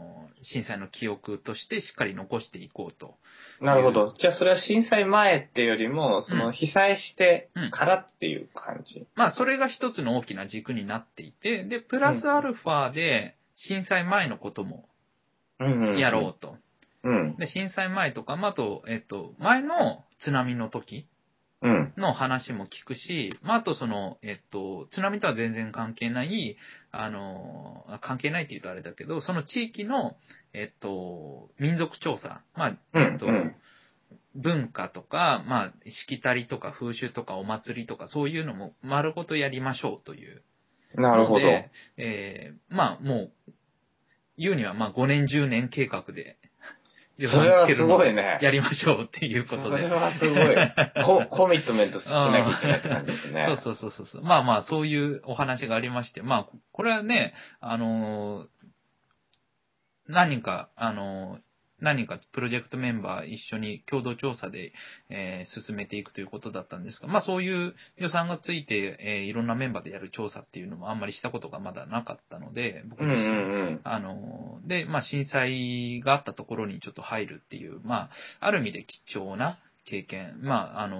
[0.51, 3.15] 震災の記憶としてしっかり残していこうと。
[3.61, 4.15] なるほど。
[4.19, 9.07] じゃあそれは震災前っていうよりも、その被災してからっていう感じ。
[9.15, 14.87] まあ、それが一つの大きな軸になっていて、で、プラスアルファで震災前のことも
[15.59, 15.97] うんうん。
[15.97, 16.55] やろうと。
[17.03, 17.09] う。
[17.09, 17.37] うん。
[17.37, 21.07] で、震災前とか、まあ、あと、えっと、前の津波の時
[21.61, 21.93] うん。
[21.97, 26.55] の話も聞くし、まあ、あとその、えっと、津波とは全然関係ない、
[26.91, 30.15] あの、あ関係ないって言うとあれだけど、その地域の、
[30.53, 33.55] えっと、民族調査、まあ、えっと、うんうん
[34.35, 40.43] 文化とか、まあ、しきたりとか風習とかお祭りとか、そういうのも丸ごとやりましょうという
[40.95, 41.39] なるほど。
[41.39, 43.51] ので、えーまあ、もう、
[44.37, 46.37] 言うには、まあ、5年、10年計画で、
[47.17, 48.39] 予それはす算つけるのをごいね。
[48.41, 49.81] やりましょうっていうことで。
[49.81, 51.25] それはすごい。
[51.25, 53.45] コ コミットメントしなきゃいけない感じですね。
[53.63, 54.23] そうそうそうそう。
[54.23, 58.47] まあまあ、そういうお話がありまして、まあ、これはね、あのー
[60.09, 61.46] 何人か、あのー
[61.79, 64.73] 何人かプロジェクトメンバー一緒に共同調査で、
[65.09, 73.81] えー進めていくということだったんですが、まあそういう予算がついて、えーいろんなメンバーでやる調査っていうのもあんまりしたことがまだなかったので、僕うんう自身、んうん。
[73.83, 78.09] あの、で、まあ、震災があったところにちょっと入るっていう、ま
[78.39, 80.97] あ、ある意味で貴重な経験、まあ、あの、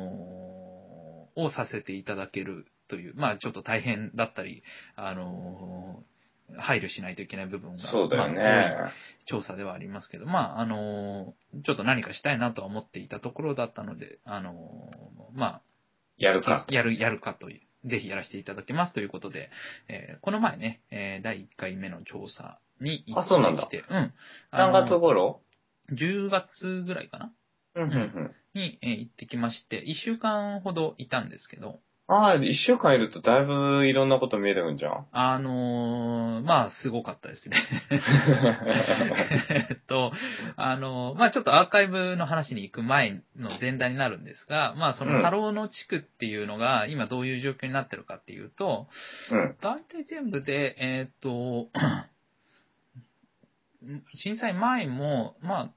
[1.35, 4.63] をさせていただけるという、まあ、ちょっと大変だったり、
[4.95, 6.03] あの、
[6.57, 8.35] 配慮しないといけない部分が、そうだよね。
[8.35, 8.91] まあ
[9.29, 11.33] 調査ではありますけど、まあ、あの、
[11.65, 14.89] ちょっと何かしたいなとは思っていたところだったので、あの、
[15.33, 15.61] まあ、
[16.17, 16.65] やるか。
[16.69, 19.49] やる、やるかという、ぜひやらせていただきますということで、
[19.89, 24.13] えーこの前ね、えー第1回目の調査に行ってあそうなんだきて、うん。
[24.51, 25.41] 何月頃
[25.91, 27.33] ?10 月ぐらいかな？
[27.75, 28.35] うんうんうん。
[28.53, 35.07] に、えー行ってきまして、1週間ほどいたんですけど、ああ、一週間いるとだいぶいろんなこと見えてくるんじゃん。
[35.11, 37.57] あのーまあ、すごかったですね。
[39.69, 40.13] えっと、
[40.55, 48.87] あのーまあ、ちょっとアーカイブの話に行く前の前段になるんですが、まあ、その、うん太郎の地区っていうのが、今どういう状況になってるかっていうと、
[49.29, 49.57] うん。
[49.59, 51.69] 大体全部で、えーっと、
[54.15, 55.69] 震災前も、まあ、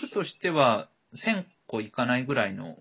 [0.00, 2.76] 地区としては1000個いかないぐらいの、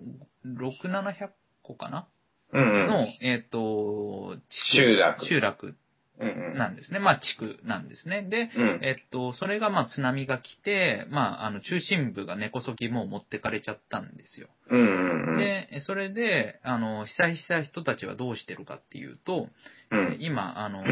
[0.46, 1.30] 6、700
[1.64, 2.08] 個かな
[2.54, 2.88] うんうん。
[2.88, 4.38] の、えーっと、
[4.72, 5.26] 地区集落。
[5.26, 5.76] 集落。
[6.20, 6.98] なんですね。
[6.98, 8.24] まあ、地区なんですね。
[8.24, 8.80] で、うん。
[8.82, 14.48] えっと、それがまあ津波が来て、まあ、あの、中心部が根こそぎもう持ってかれちゃったんですよ。
[14.70, 15.38] うんうんうん。
[15.38, 19.48] で、それで、あの、被災した人たちはどうしてるかっていうと、
[19.92, 20.18] うん。
[20.20, 20.84] 今、あの、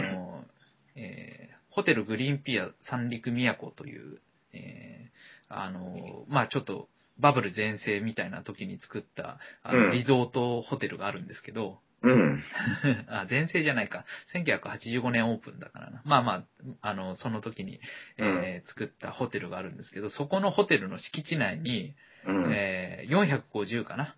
[0.95, 4.21] えーホテルグリーンピア三陸都という、
[4.53, 6.87] えーあの、まあちょっと
[7.19, 12.43] バブル全盛みたいな時に作った、あのうんリゾートホテルがあるんですけど、うん。
[13.09, 14.05] あ、全盛じゃないか。
[14.33, 16.01] 1985年オープンだからな。
[16.05, 16.43] まあまあ、
[16.81, 17.79] あの、その時に、
[18.17, 22.53] えー作ったホテルがあるんですけど、そこのホテルの敷地内に、うん。
[22.53, 24.15] えー450かな。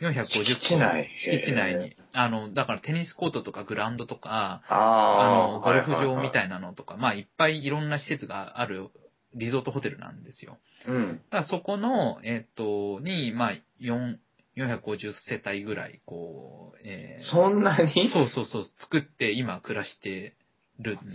[0.00, 1.96] 450個敷地内敷地内に。
[2.12, 6.32] あの、だからテニスコートとかグラウンドとか、あの、ゴルフ場みい。
[6.32, 8.90] たいなのとか、まあいっぱいいろんな施設がある
[9.34, 10.58] リゾートホテルなんですよ。
[10.86, 11.20] うん。
[11.30, 14.16] だからそこの、えっ、と、に、まあ、4、
[14.56, 18.10] 450世帯ぐらい、こう、えーそんなに？
[18.12, 20.34] そうそうそう、作って今暮らして
[20.80, 21.06] るんです。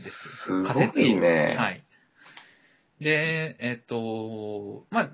[0.47, 1.83] すごいねはい。
[2.99, 5.09] で、えっ、と、まあ、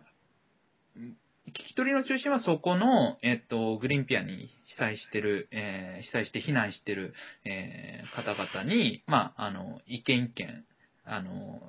[1.50, 7.14] 聞き取りの中心はそこの、えっ、と、グリーンピアに被災してる、えー被災して避難してる、
[7.46, 10.66] えー方々に、まあ、あの、一件一件、
[11.06, 11.62] あの、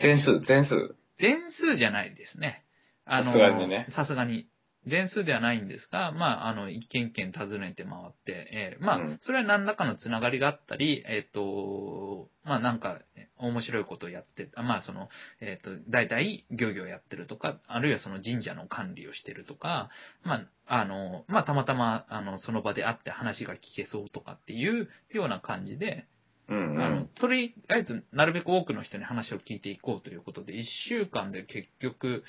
[0.00, 0.96] 全数、全数。
[1.18, 2.64] 全数じゃないですね。
[3.04, 4.46] あのさすがにねさすがに。
[4.86, 12.98] 全数ではないんですが、まあ、あの、一軒一軒訪ねて回って、えーまあ、うんそれは何らかのつながりがあったり、えっ、と、まあ、なんか、
[13.36, 15.10] 面白いことをやって、あまあ、その、
[15.40, 19.90] えっ、と、大体、漁業やってるとか、あるいはその神社の管理をしてるとか、
[20.24, 26.06] まあ、あの、まあ、たまたま、あの、その場で会って話が聞けそうとかっていうような感じで、
[26.50, 32.24] うんうあのん。、とりあえず、なるべく多くの人に話を聞いていこうということで、1週間で結局、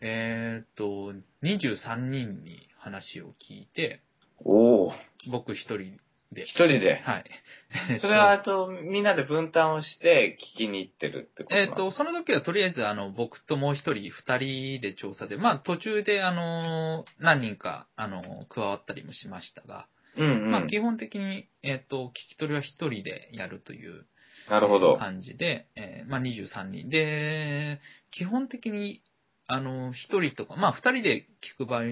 [0.00, 4.00] えーっと、23人に話を聞いて、
[4.44, 4.92] おお。
[5.30, 5.98] 僕一人
[6.32, 6.50] で一。
[6.54, 7.02] 人で？
[7.02, 7.24] はい。
[8.00, 20.50] それは、あと、みんなで分担をして聞きに行ってるってことえーっと、その時はとりあえず、あの、僕ともう一人、二人で調査で、まあ、途中で、あの、何人か、あの、加わったりもしましたが、うんうん。
[20.50, 24.06] まあ、基本的に、えーっと、聞き取りは一人でやるという、
[24.48, 24.96] なるほど。
[24.96, 26.88] 感じで、えーまあ、23人。
[26.88, 27.80] で、
[28.12, 29.02] 基本的に、
[29.48, 31.82] あの、一人とか、まあ、二人で聞く場合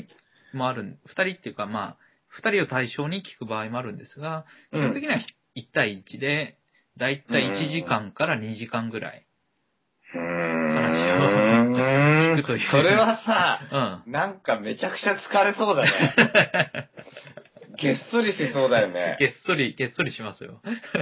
[0.52, 1.96] もある、二人っていうか、まあ、
[2.28, 5.18] 二人を対象に聞く場合もあるんですが、基本的には
[5.56, 6.58] 1対1で、
[6.96, 9.26] だいたい1時間から2時間ぐらい。
[10.14, 10.54] うーん。
[10.74, 14.12] 話を聞くというそれはさ、うん。
[14.12, 16.90] なんかめちゃくちゃ疲れそうだね。
[17.84, 19.16] げっそりしそうだよね。
[19.20, 20.60] げっそり、げっそりしますよ。
[20.66, 20.98] びっく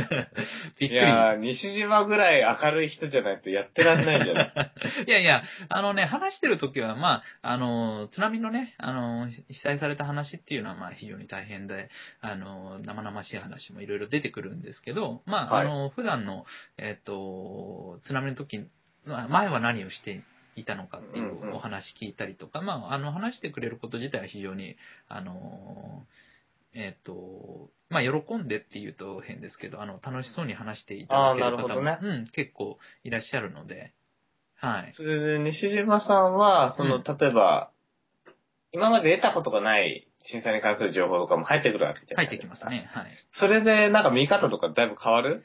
[0.80, 0.88] り。
[0.90, 4.52] いやー、西島ぐらい明るい人じゃないとやってらんないんじゃない
[5.06, 11.88] いやいや、あのね、話してる時は、まあ、あの、津波のね、あの、被災された話っていうのは、まあ、非常に大変で、
[12.20, 16.46] あの、生々しい話もいろいろ出てくるんですけど、まあ、はいあの、普段の、
[16.78, 18.66] えっ、と、津波の時、
[19.04, 20.22] まあ前は何をして
[20.56, 24.76] いたのかっていうんうんうお話聞いたりとか、まあ、あの、話してくれること自体は非常に、
[25.08, 26.04] あの、
[26.74, 33.92] えっ、と、まあ、喜んでって言うと変ですけど、あの、楽しそうに話していただける方も、どねうん、結構いらっしゃるので、
[34.56, 34.92] はい。
[34.96, 37.70] それで、西島さんは、その、うん例えば、
[38.72, 42.66] 今まで得たことがない震災に関する情報とかも入ってくるわけじゃない入ってきます。
[42.68, 42.88] ね。
[42.92, 43.06] はい。
[43.32, 45.44] それで、なんか見方とかだいぶ変わる？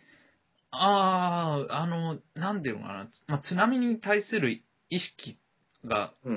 [0.72, 5.40] ああ、あの、なんていうのかな、まあ、津波に対する意識
[5.84, 6.14] が。
[6.24, 6.30] ど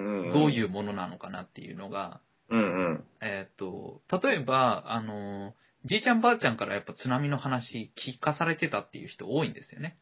[0.46, 3.04] ういううものなのかなっていうのが、うんうん。
[3.20, 9.96] えっ、と、例えば、あの、じいちゃんばあちゃんからやっぱ津波の話聞かされてたっていう人多いんですよね。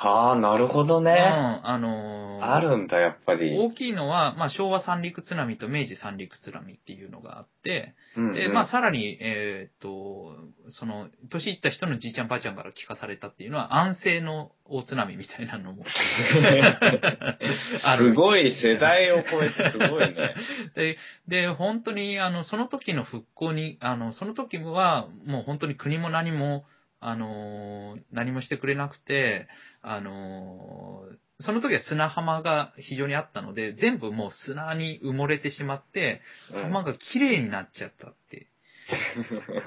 [0.00, 1.12] ああ、なるほどうん、ね。
[1.12, 3.58] あのあるんだ、やっぱり。
[3.58, 10.36] 大きいのは、まあ、昭和三陸津波と明治三陸津波っていうのがあって、うんうんで、まあ、さらに、えーっと、
[10.70, 15.84] その、年いった人のじいちゃんばあちゃんから聞かされたっていうのは、安政の大津波みたいなのも
[17.82, 18.10] ある。
[18.10, 20.34] すごい、世代を超えてすごいね。
[20.76, 26.66] で、で、本当に、あの、その時の復興に、あの、その時は、もう本当に国も何も、
[27.00, 29.48] あの、何もしてくれなくて、
[29.82, 31.04] あの、
[31.40, 36.20] その時は砂浜が非常にあったので、全部もう砂に埋もれてしまって、
[36.52, 36.62] うん。
[36.62, 38.48] 浜が綺麗になっちゃったって。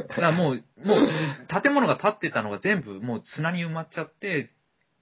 [0.09, 1.07] だからもう、もう、
[1.61, 4.51] 建物が建ってたのが全部もう砂に埋まっちゃって、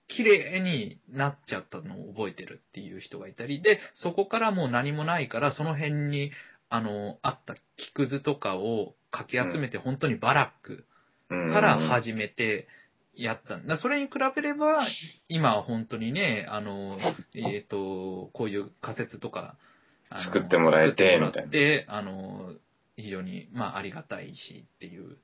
[0.08, 6.32] 綺麗になっちゃったのを覚えてるっていう人がいたり、で、そこからもう何もないから、その辺に、
[6.70, 10.86] あの、あった木くずとかをかき集めて、本当にバラック
[11.30, 11.52] うん。
[11.52, 12.68] から始めて
[13.24, 13.58] やった。
[13.58, 14.88] だそれに比べれば、
[15.28, 16.98] 今は本当にね、あの、
[17.36, 19.56] えっ、と、こういう仮説とか、
[20.10, 22.54] 作ってもらえて作ってもらって、あの、
[22.96, 25.18] 非常に、まあ、ありがたいしっていう、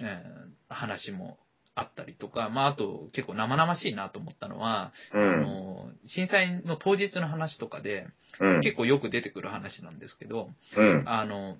[0.00, 1.38] えー話も
[1.74, 5.42] あったりとか、まあ、あと結構生々しいなと思ったのは、あうん。
[5.42, 8.06] の、震災の当日の話とかで、
[8.40, 8.60] うん。
[8.62, 11.04] 結構よく出てくる話なんですけど、うん。
[11.06, 11.56] あの、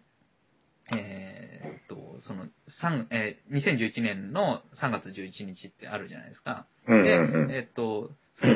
[0.91, 2.47] えーっと、その、
[2.81, 6.67] 三えー2011年の3月11日ってあるじゃないですか。
[6.87, 7.05] うん。
[7.05, 7.51] で、うん。
[7.51, 8.11] えーっと、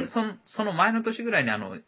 [0.07, 1.79] そそのその前の年ぐらいにあの、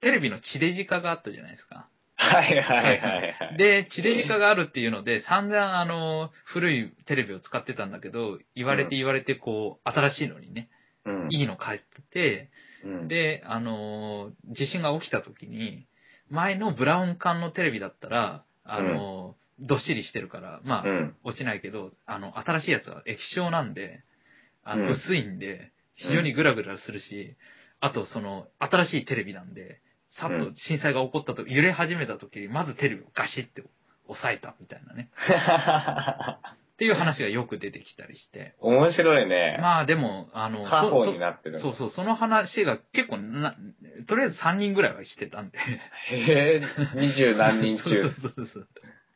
[0.00, 1.88] テレビの地デジ化があったじゃないですか。
[2.16, 3.56] はいはいはいはい。
[3.56, 10.68] で、地デジ化があるっていうので、散々あの、古いテレビを使ってたんだけど、言われて言われてこう、新しいのにね、
[11.06, 11.28] うん。
[11.30, 12.50] いいの買ってて、
[12.84, 15.86] うん、で、あのー地震が起きた時に、
[16.28, 21.16] 前のブラウン管のテレビだったら、あのーどっしりしてるから、まあ、うん。
[21.24, 24.02] 落ちないけど、あの、新しいやつは液晶なんで、
[24.64, 27.36] あの、うん薄いんで、非常にグラグラするし、
[27.80, 29.80] あと、その、新しいテレビなんで、
[30.18, 33.62] さっと震災が起こったと、揺れ始めた時に、まずテレビをガシって
[34.06, 35.10] 押さえたみたいなね。
[36.74, 38.54] っていう話がよく出てきたりして。
[38.58, 39.58] 面白いね。
[39.60, 41.60] まあでも、あの、家そ宝になってる。
[41.60, 43.54] そうそう、その話が結構な、
[44.08, 45.58] とりあえず3人ぐらいはしてたんで。
[45.58, 46.62] へえ、
[46.94, 48.00] 二十何人中。
[48.00, 48.68] そうそうそうそう。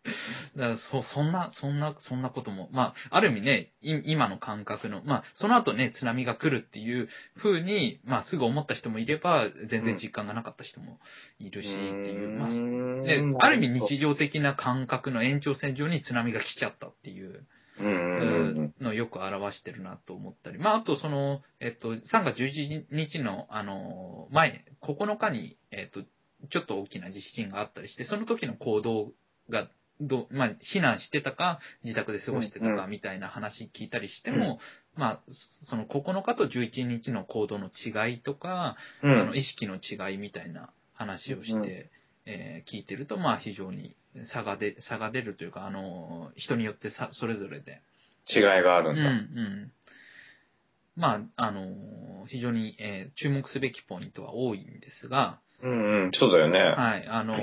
[0.56, 11.00] だからそ、そんな、そんな、そんなことも、まあ、ある意味ね、い今の感覚の、まあ、その後ね、津波が来るっていう風に、まあ、すぐ思った人もいれば、全然実感がなかった人も
[11.38, 17.46] いるし、っていう、まあ、ね、ある意味日常的な感覚の延長線上に津波が来ちゃったっていう
[17.80, 17.86] うん。
[17.86, 26.02] うんうんのをよく表してるなと思ったり、まあ、あとその、えっと、3月11日の、あの、前、9日に、えっと、
[26.50, 29.12] ちょっと大きな地震があったりして、その時の行動
[29.48, 29.68] が、
[30.00, 34.58] どう、まあ、避難してたか、自宅で過ごしてたうんか、みたいな話聞いたりしても、
[34.96, 35.20] まあ、
[35.68, 39.38] その9日と11日の行動の違いとか、うあの、ん。
[39.38, 41.90] 意識の違いみたいな話をして、うん
[42.26, 43.94] えー聞いてると、まあ、非常に
[44.32, 47.82] 差が出、差が出るというか、あの、人によってさ、それぞれで、
[48.34, 49.10] 違いがあるうんん、だ。
[49.10, 49.72] うん。
[50.96, 56.10] まあ、あの、非常に、えー注目すべきポイントは多いんですが、うんうん。
[56.14, 56.58] そうだよね。
[56.58, 57.36] はい、あの、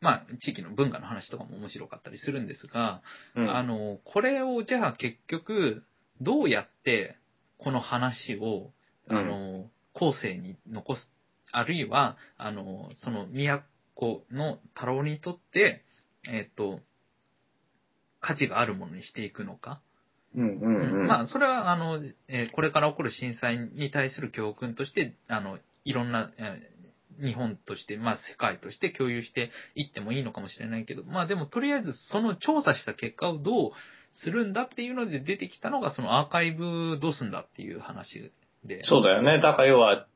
[0.00, 3.02] まあ、地域の文化の話とかも面白かったりするんですが、
[3.34, 5.82] うんあの、これをじゃあ結局、
[6.20, 7.16] どうやって
[7.58, 8.70] この話を、
[9.08, 11.10] あの、後世に残す、
[11.50, 15.84] あるいは、あの、その都の太郎にとって、
[16.28, 16.80] えっと、
[18.20, 19.80] 価値があるものにしていくのか。
[20.36, 21.06] うんうんうん。
[21.06, 26.77] まあ、それは、あの、えーこれから起こる震災に対する教訓として、あの、いろんな、えー
[27.22, 33.70] 日本として、まあ、世界として共有していってもいいのかもしれないけど、まあ、でも、とりあえず、その調査した結果をどう
[34.14, 38.32] するんだっていうので出てきたのが、そのアーカイブどうすんだっていう話
[38.64, 38.82] で。
[38.84, 39.40] そうだよね。
[39.40, 40.06] だから要は、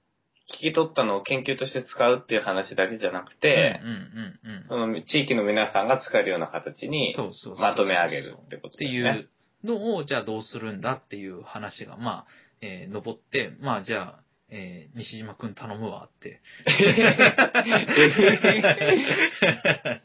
[0.52, 4.66] 聞き取ったのを研究として使うっていう話だけじゃなくてう、んうんうんうん。
[4.68, 8.98] その地域の皆さんが使えるような形にそうそうそうまとめ上げるってことってですね。
[8.98, 9.28] いう
[9.64, 12.26] のを、じゃあどうするんだっていう話が、まあ、
[12.60, 14.21] えー、登って、まあ、じゃあ、
[14.54, 16.42] えー、西島くん頼むわって。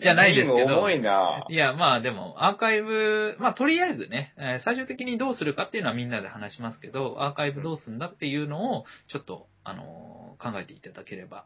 [0.00, 0.78] じゃないですけど。
[0.78, 1.44] 重いな。
[1.48, 11.44] いや、まあでも、アーカイブ、まあとりあえずね、えー最終的にどうするかっていうのはみんなで話しますけど、アーカイブどうするんだっていうのを、ちょっと、あのー考えていただければ、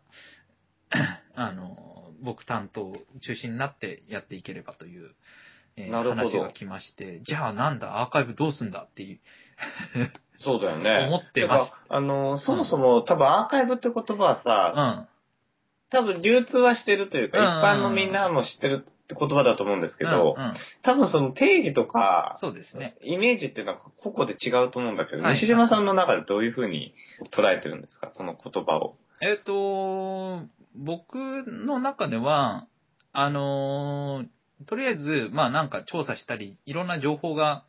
[1.34, 5.14] あのー僕担当中心になってやっていければという、
[5.76, 9.20] えー話が来まして、じゃあなんだ、アーカイブどうすんだっていう、
[10.40, 11.06] そうだよね。
[11.08, 15.08] 思ってますあの、そもそも、多分アーカイブって言葉はうさ、ん。
[15.90, 17.48] 多分流通はしてるというか、うん一
[17.80, 22.96] 般のみんなも知ってるって言葉だと思うんですけど、うんうん多分その定義とか、そうですね。
[23.02, 26.94] イメージっていうのは個々で違うと思うんだけど、はい西島さんの中でどういうふうに
[27.32, 28.10] 捉えてるんですか？
[28.14, 28.96] その言葉を。
[29.22, 30.40] えっ、と、
[30.76, 32.66] 僕の中では、
[33.12, 34.26] あのー
[34.66, 37.64] とりあえず、まあなんか調査したり、いろんな情報が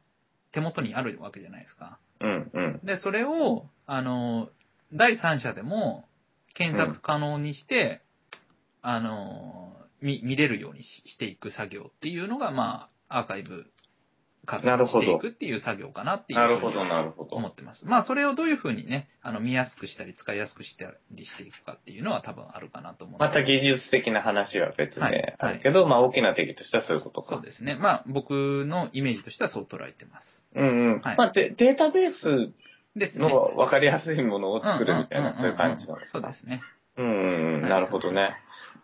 [0.53, 1.99] 手元にあるわけじゃないですか。
[2.25, 2.79] うん、うん。
[2.83, 4.49] で、それを、あの
[4.93, 6.05] 第三者でも
[6.55, 8.01] 検索可能にして、
[8.81, 13.65] あの見、見れるようにししていく作業っていうのが、まあ、アーカイブ
[14.45, 16.75] 活なるほどしていくっていう作業かなっていうふうに。
[17.17, 17.85] 思ってます。
[17.85, 27.27] まあ、それをどういうふうにね、あの、見やすくしたり、使いやすくしたりしていくかっていうのは多分あるかなと思また技術的な話は別はいであるけど、まあ大きな敵としてはそういうことか。
[27.35, 27.75] そうですね。
[27.75, 30.25] まあ、僕のイメージとしてはそう捉えてます。
[30.55, 31.01] うんうん。
[31.01, 32.53] はいまあデデータベース
[32.95, 33.27] ですね。
[33.27, 36.61] の分かりやすいものを作るみたいな、そういう感じなんですかそうですね。
[36.97, 38.35] うんなるほどね。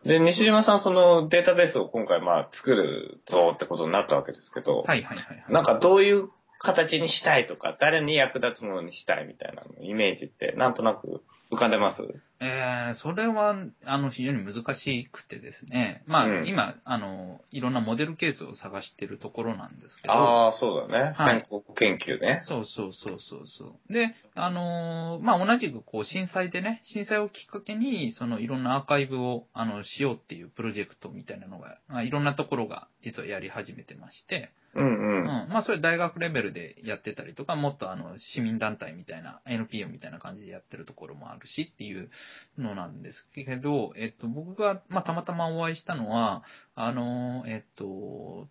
[0.05, 5.53] で、西島さん、そのデータベースを今回まあ作るぞってことになったわけですけど、はいはいはいはい。
[5.53, 6.29] なんかどういう
[6.59, 11.21] 形にしたいとか、誰に役立つものにしたいみたいなのイメージってなんとなく
[11.51, 12.01] 浮かんでます？
[12.43, 16.03] えー、それは、あの、非常に難しくてですね。
[16.07, 20.13] まあ、うん今、あの、いろんなモデルケースを探してるところなんですけど。
[20.13, 21.13] ああ、そうだね。
[21.15, 21.43] はい
[21.77, 22.41] 研究ね。
[22.47, 23.93] そうそうそうそうそう。
[23.93, 34.89] で、あのーまあ、同じくこう震災でね、震災をきっかけに、そのいろんなアーカイブを、あの、しようっていうプロジェクトみたいなのが、まあ、いろんなところが実はやり始めてまして、うんうう
[35.19, 35.23] ん。
[35.23, 35.25] ん。
[35.49, 42.09] まあ、それ大学レベルでやってたりとか、もっとあの、市民団体みたいな、NPO みたいな感じでやってるところもあるしっていう
[42.57, 46.43] のなんですけど、えっと、僕が、まあ、たまたまお会いしたのは、
[46.75, 48.47] あの、えっと、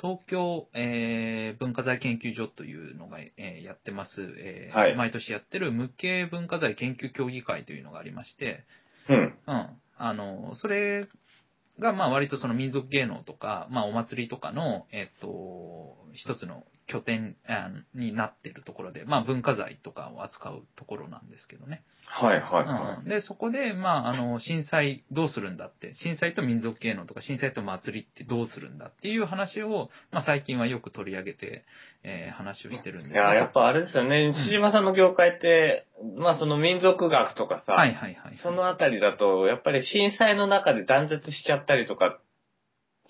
[0.00, 8.64] 東京、えー文化財研究所というのが、えーやってます、えーはい毎年やってる無形文化財研究協議会というのがありまして、
[9.08, 9.38] うん。
[9.46, 9.82] うん。
[9.96, 11.08] あの、それ
[11.80, 21.82] が、まあ割とその民族芸能とか、まあお祭りとかの、えっと、一つの拠点あになっているところで、まあ文化財とかを扱うところなんですけどね。
[22.06, 31.64] はいはいはうん、で、そこで、まあ、あの、震災どうするんだって、震災と民族芸能とか震災と祭りってどうするんだっていう話を、まあ最近はよく取り上げて、
[32.02, 33.10] えー話をしてるんでい。
[33.10, 34.32] いすがや、やっぱあれですよね。
[34.32, 35.86] 西島さんの業界って、
[36.16, 38.38] まあその民族学とかさ、はいはいはい。
[38.42, 42.18] そのあたりだと、やっぱり震災の中で断絶しちゃったりとか、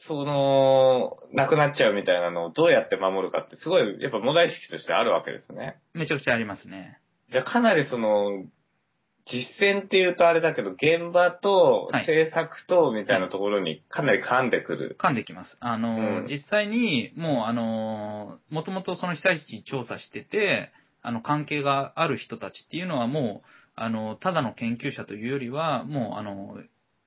[0.07, 5.81] その、なくなっちゃうみたいなのをどうやって守るかって、すごい、やっぱ問題意識としてあるわけですね。
[5.95, 7.01] めちゃくちゃありますね。
[7.33, 8.45] じゃあかなりその、
[9.31, 14.97] 実践っていうとあれだけど、現場とはい政策とみたいなところにかなり噛んでくる。
[14.99, 15.57] 噛んできます。
[15.61, 20.71] あの、うん実際に、もう、あの、もともとその被災地調査してて、
[21.03, 26.59] あの、関係がある人たちっていうのはもう、あの、ただの研究者というよりは、もう、あの、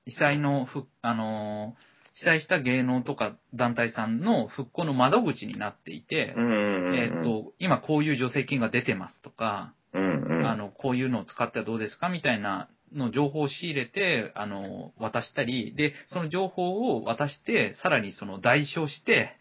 [0.06, 1.74] 被災のふ、あの、
[2.14, 6.96] 被災した芸能とか団体さんの復興の窓口になっていて、うんうんうん。
[6.96, 10.46] えっ、と、今こういう助成金が出てますとか、うんうん。
[10.46, 19.36] あの、こういうのを使ってはどうですかみたいなの情報を仕入れて、あの、渡したり、で、その情報を渡して、さらにその代償して、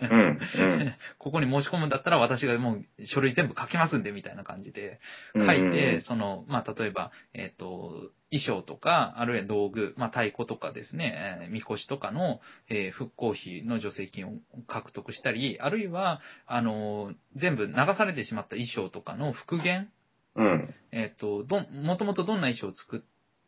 [0.00, 5.00] うんうん ここに申し込むんだったら私がもう書類全部書きますんで、みたいな感じで
[5.34, 14.32] 書いうんうんて、その、まあ、例えば、えっ、と、衣装とか、あるいは道具、まあ、太鼓とかですね、えー、みこしとかの、えー復興費の助成金を
[14.66, 19.88] 獲得したり、あるいは、あの、全部流されてしまった衣装とかの復元、
[20.36, 20.74] うん。
[20.92, 23.00] えっ、と、どん、もともとどんな衣装を作っ、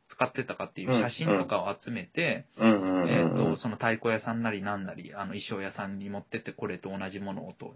[0.08, 2.46] 使ってたかっていう写真とかを集めて。
[3.08, 7.74] えっ、と、その太鼓屋さんなりなんなり、あの、衣装屋さんに持ってってこれと同じものをと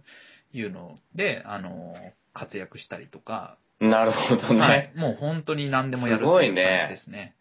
[0.52, 1.94] いうので、あの、
[2.32, 3.56] 活躍したりとか、
[3.90, 4.60] なるほどね。
[4.60, 4.92] はい。
[4.96, 7.34] もう本当に何でもやるっていいうね感じですね。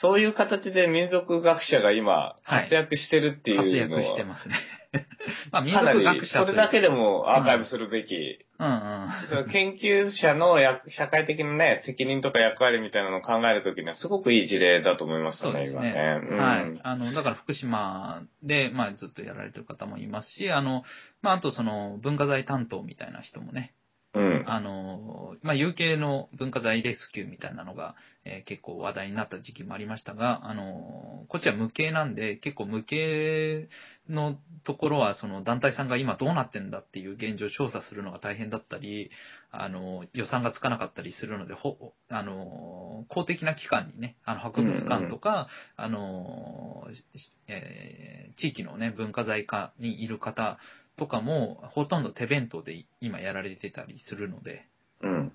[0.00, 4.54] そういう形で民族学者が今、はい活躍してるっていうのは、活躍してますね。
[5.50, 8.14] まあ、民族学者それだけでもアーカイブするべき、
[8.58, 9.08] うんうん。
[9.28, 15.90] その研究者の役社会的なね、責任とか役割みたいなのを考えるときにはすごくいい事例だと思いましたね、そうですね。
[15.90, 16.28] 今ね。
[16.30, 16.80] うんはい。
[16.82, 20.84] あの、だから福島で、まあずっとやられてる方もいますし、あの、
[21.22, 23.72] まああとその文化財担当みたいな人もね、
[24.14, 24.44] うん。
[24.46, 27.94] あの、まあ、有形の文化財レスキューみたいなのが、
[28.24, 33.68] えー結構話題になった時期もありましたが、あの、こっちは無形なんで、結構無形
[34.08, 39.10] のところは、その団体さんが今どうなってんだっていう現状を調査するのが大変だったり、
[39.50, 46.86] あの、予算がつかなかったりするので、ほ、あの、公的な機関にね、あの、博物館とか、あの、
[47.16, 50.58] しえー地域のね、文化財課にいる方
[51.02, 54.68] とかも、ほとんど手弁当で今やられてたりするので、
[55.02, 55.10] うん。
[55.10, 55.32] うんうん。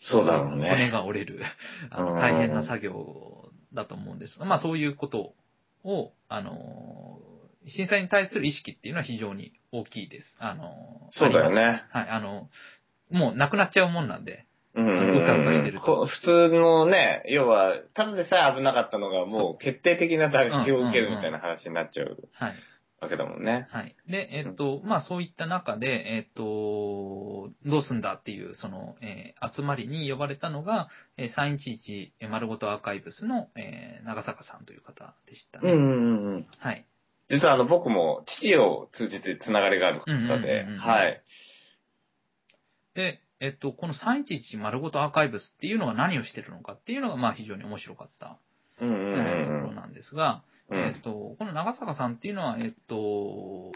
[0.00, 1.40] そうだろうね骨が折れる、
[1.90, 5.34] あうんの、大変な作業だと思うんですが、まあそういうこと
[5.82, 7.18] を、あの、
[7.66, 10.36] 震災に対する意識っていうのは非常に大きいです。
[10.38, 11.82] あの、そうだよね。
[11.90, 12.48] はい、あの、
[13.10, 22.54] もうなくなっちゃうもんなんで、うんうんうんうかうかしてる普通のね、要は、ただでさえ危なかったのがもう決定的な打撃を受けるみたいな話になっちゃうはい。
[23.04, 23.68] わけだもんね。
[23.70, 23.96] はい。
[24.08, 35.72] で、えっと、まあそういった中で、えっと、どうすんだっていう、その、えー集まりに呼ばれたのが、えー311丸ごとアーカイブスの、えー長坂さんという方でしたね。
[35.72, 36.46] うんうんうん。
[36.58, 36.86] はい。
[37.30, 41.22] 実はあの僕も父を通じてつながりがある方でうん、はい。
[42.94, 50.78] で、えっと、この311丸ごとアーカイブスっていうのが何をしてるのかっていうのが、まあ非常に面白かった、とこうんろなんですが、うん。
[50.78, 53.72] えっと、この長坂さんっていうのは、えっと、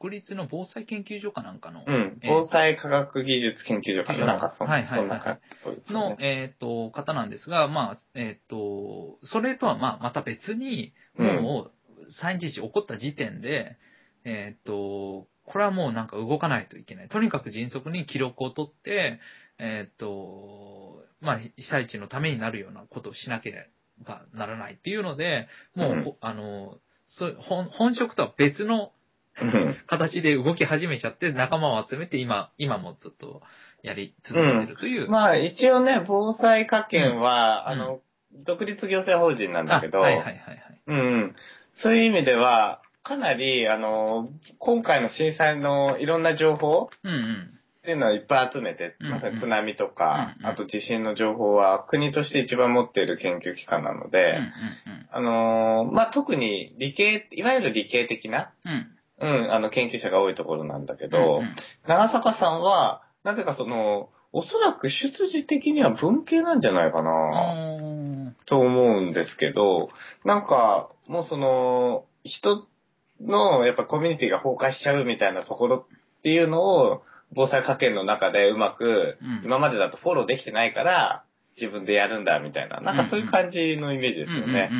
[0.00, 2.18] 国立の防災研究所かなんかの、うん。
[2.22, 5.38] えー防災科学技術研究所かななんかそんはいはいはいそんな感
[5.86, 11.72] じの、えっと、方なんですが、まあ、えっと、それとは、まあ、また別に、もう、
[12.22, 13.76] 311起こった時点で、
[14.24, 17.08] えっと、これはもうなんか動かないといけない。
[17.08, 19.20] とにかく迅速に記録を取って、
[19.58, 28.92] えっと、まあ、被災地のためになるようなことをしなければならないっていうので、もう、うんほあの、そう本本職とは別の
[29.40, 33.42] うん形で動き始めちゃって、仲間を集めて、今、今もずっと
[33.82, 35.10] やり続けてるという。
[35.10, 38.00] まあ一応ね、防災科研は、うんあの、
[38.32, 40.80] 独立行政法人なんだけど、あはいはいはいはい。
[40.86, 41.36] うんうん。
[41.82, 47.53] そういう意味では、かなり、あの、今回の震災のいろんな情報うんうん。
[47.84, 54.38] っていうのをいっぱい集めて、まさに津波とか、あと地震の情報は国として一番持っている研究機関なので、
[55.12, 58.90] あのまあ、特に理系、いわゆる理系的な、うん。
[59.20, 61.10] うん、あの、研究者が多いところなんだけうん。
[61.10, 61.56] ど、うん
[61.86, 67.10] 長坂さんは、なぜかその、おそらく出自的には文系なんじゃないかな、
[67.52, 67.80] う
[68.30, 68.36] ん。
[68.46, 69.90] と思うんですけど、
[70.24, 72.66] なんか、もうその、人
[73.20, 77.02] の、やっぱコミュニティが崩壊しちゃうみたいなところっていうのを、
[77.34, 81.24] 防災科研の中でうまく、うん今までだとフォローできてないから、
[81.56, 84.70] 自分でやるんだみたいな、なんかそういう感じのイメージですよね。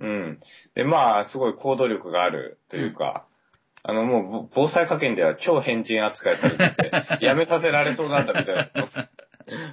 [0.00, 0.40] うん。
[0.74, 3.26] で、まあ、すごい行動力があるというか、
[3.82, 8.70] あの、もう、防災科研では超変人扱いされてて、やめさせられそうなんだみたいな、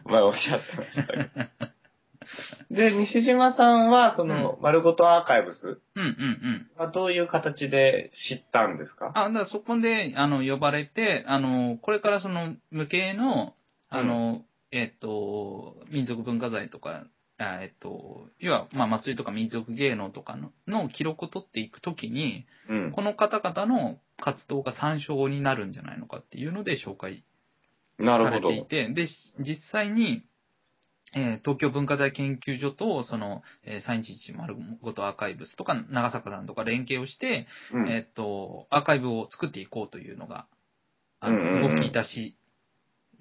[0.06, 1.73] まあ、おっしゃってましたけど。
[2.72, 6.08] で、西島さんは、その、丸ごとアーカイブスうんうん
[6.78, 6.86] うん。
[6.86, 9.12] はどういう形で知ったんですか？
[9.16, 13.54] あ、だからそこで、あの、呼ばれて、あの、これからその、無形の、
[13.90, 17.04] あの、えっと、民族文化財とか、
[17.38, 22.92] あえっと、要は、まあ、祭りとか民族芸能とかのの記録を取っていくときに、うん。
[22.92, 27.24] この方々の活動が参照になるんじゃないのかっていうので紹介
[27.98, 28.50] さなるほど。
[28.50, 30.24] れていて、で、し実際に、
[31.16, 40.48] えー東京文化財研究所と、その、えー、311丸ごとアーカイブスとか、長坂さんとか連携をして、うんえーっと、アーカイブを作っていこうというのが、
[41.20, 42.36] あのうんうんうん動き出し、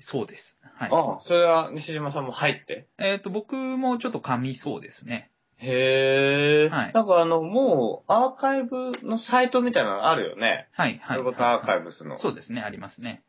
[0.00, 0.42] そうです。
[0.76, 0.90] はい。
[0.92, 2.88] あ、それは西島さんも入って？
[2.98, 5.30] えーっと、僕もちょっと噛みそうですね。
[5.58, 6.68] へえ。
[6.70, 10.68] はいなんかあの、もう、アーカイブのサイトみたいなのあるよね。
[10.72, 11.18] はい、はい。
[11.18, 12.18] 丸ごとアーカイブブスの。
[12.18, 13.22] そうですね、ありますね。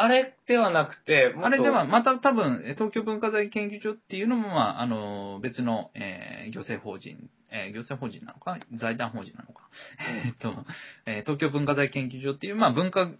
[0.00, 9.68] あれではなくて、あれでは、また多分、えー東京文化財研究所っていうのも、まあ、あの、別の、えー行政法人、えー行政法人なのか、財団法人なのか、
[10.26, 10.54] えっと、
[11.06, 13.10] えー東京文化財研究所っていう、まあ、文化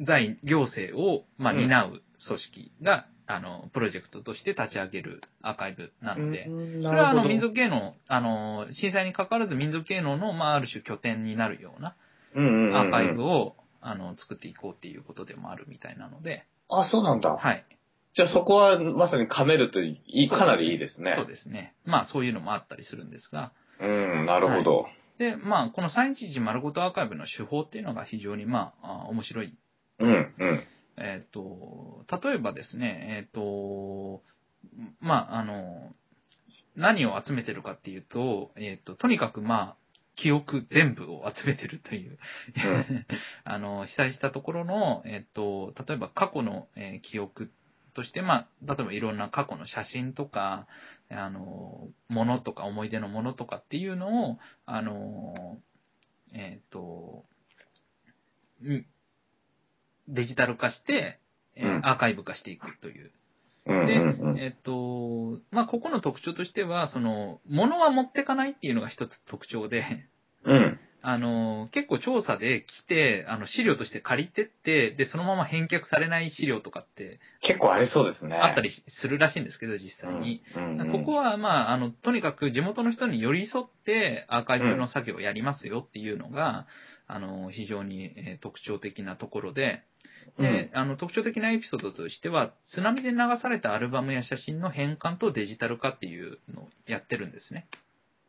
[0.00, 1.60] 財行政を、まあ、うん。
[1.60, 11.94] 担う組織が、あの、プロジェクトとして立ち上げるアーカイブなので、うんそれはあの、民族芸能、あの、震災に関わらず民族芸能の、まあ、ある種拠点になるような
[12.34, 12.76] うんうんうんうん。
[12.76, 17.30] アーカイブを、あの、作っていこうっていうことでもあるみたいなので、あ、そうなんだ。
[17.30, 17.66] はい。
[18.14, 21.14] じゃあそこはまさに噛めるといい、かなりいいですね。
[21.16, 21.74] そうですね。
[21.84, 24.86] まあ、そういうのもあったりするんですが、うん、なるほど。
[25.18, 29.56] で、まあ、この311丸ごとアーカイブの手法っていうのが非常に、まあ、あ面白い。
[29.98, 30.66] うん、うん。
[30.98, 34.22] えっ、と、例えばですね、えっ、と、
[35.00, 35.94] まあ、あの、
[36.76, 39.76] 何を集めてるかっていうと、えっ、と、とにかくまあ、
[40.22, 42.16] 記憶全部を集めてるという、
[43.42, 47.50] あの、被災したところの、えっ、と、例えば過去の、えー記憶
[47.94, 50.66] として、まあ、例えばいろんな過去の写真とか、
[51.10, 55.60] あの、ものとか思い出のものとかっていうのを、あの、
[56.32, 57.26] えっ、と、
[58.62, 58.86] ん
[60.08, 61.18] デジタル化して、
[61.56, 63.12] えーうんアーカイブ化していくという。
[63.66, 63.86] うん、
[64.36, 64.42] で。
[64.42, 70.08] えっと、まあ、ここの特徴としては、その、物は持ってかないっていうのが一つ特徴で、
[70.44, 70.78] うん。
[71.04, 78.36] あの、結構調査で来て、あの、資料として借りてって、で、そのまま返却されない資料とかって結構ありそうですね。
[78.36, 80.42] あったりするらしいんですけど、実際に。
[80.54, 80.92] うん、うん。
[80.92, 86.66] ここは、まあ、あの、とにかく地元の人に寄り添ってアーカイブの作業をやりますよっていうのが、
[87.08, 89.82] あの、非常にえー特徴的なところで、
[90.38, 97.66] で、あの、特徴的なエピソードとしては、津波で流されたアルバムや写真の変換とデジタル化っていうのをやってるんですね。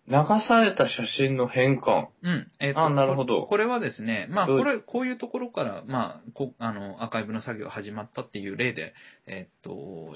[0.06, 0.16] 流
[0.47, 2.08] された写真の変換。
[2.24, 2.51] うん。
[2.60, 8.93] えっ、あなるほどここれはですね、まあ、どうこれ、こういうところから、まあ、こあの、アーカイブの作業が始まったっていう例で、
[9.28, 9.72] えっ、と、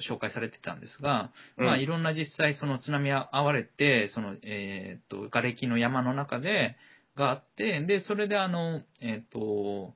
[0.09, 6.75] 紹介されてたんですが、まあ、うんいろんな実際、その津波が遭われて、その、えっ、と、瓦礫の山の中で、
[7.15, 9.93] があって、で、それであの、えっ、と、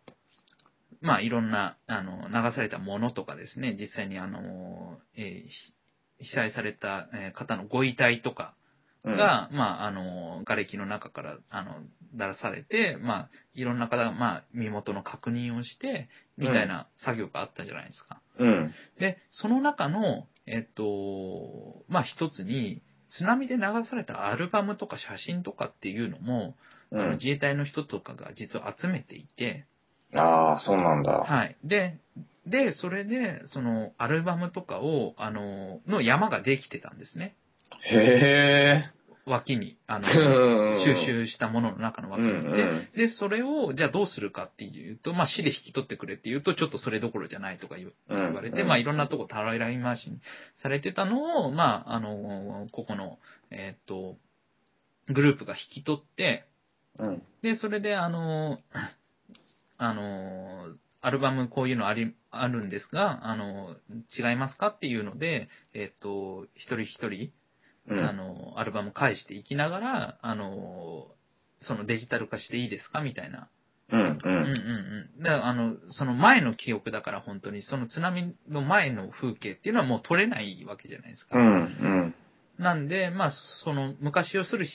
[1.02, 5.74] まあ、いろんな、あの、流されたものとかですね、実際にあの、えーひ
[6.24, 8.54] 被災されたえー方のご遺体とか
[9.04, 11.76] うん、が、まあ、あの、瓦礫の中から、あの、
[12.14, 18.22] 出されて、まあ、いろんな方が、まあ、身元の確認をして、みたいな作業があったじゃないですか。
[18.38, 18.74] うん。
[19.00, 26.56] で、その中の、えっと、まあ、一つに、津波で流されたアルバムとか写真とかっていうのも、
[26.92, 27.02] うん。
[27.02, 29.66] あの自衛隊の人とかが実は集めていて、
[30.14, 31.12] ああ、そうなんだ。
[31.12, 31.58] はい。
[31.64, 31.98] で、
[32.46, 37.36] で、それで、その、アルバムとかを、あの、の山ができてたんですね。
[37.84, 39.02] へえ。
[39.26, 50.20] 脇に、あの、うん収集したものの中の枠にうんうんで、で、それを、じゃあどうするかっていうと、まあ、市で引き取ってくれっていうと、ちょっとそれどころじゃないとか言われて、うんまあ、いろんなとこたらい回しに
[50.62, 53.20] されてたのを、まあ、あの、ここの、
[53.52, 54.18] えーっと、
[55.14, 56.46] グループが引き取って、
[56.98, 57.24] うん。
[57.42, 58.60] で、それで、あの、
[59.78, 63.76] あの、アルバムこういうのあり、あるんですが、あの、
[64.18, 67.32] 違いますかっていうので、えっと、一人一人、
[67.88, 68.00] うん。
[68.00, 71.08] あの、アルバム返していきながら、あの、
[71.62, 73.02] そのデジタル化していいですか？
[73.02, 73.50] みたいな。
[73.92, 74.00] うん。
[74.00, 74.50] ううんうんん。
[75.18, 75.24] うん。
[75.24, 81.38] だから、あの、その前の記憶だから本当に、その津波の前の風景っていうのはもう撮れないわけじゃないですか。
[81.38, 81.46] うん。
[81.46, 82.16] うん。
[82.58, 83.32] なんで、まあ、
[83.64, 84.66] その昔をする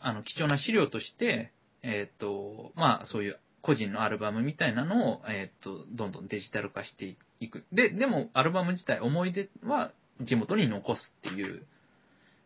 [0.00, 1.52] あの、貴重な資料として、
[1.82, 7.64] えっ、と、まあ、そういう個人のアルバムみたいなのを、えっ、と、どんどんデジタル化していく。
[7.72, 11.66] で、でも、アルバム自体、思い出は地元に残すっていう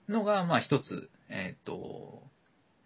[0.09, 2.23] のが、まあ、一つ、えっ、と、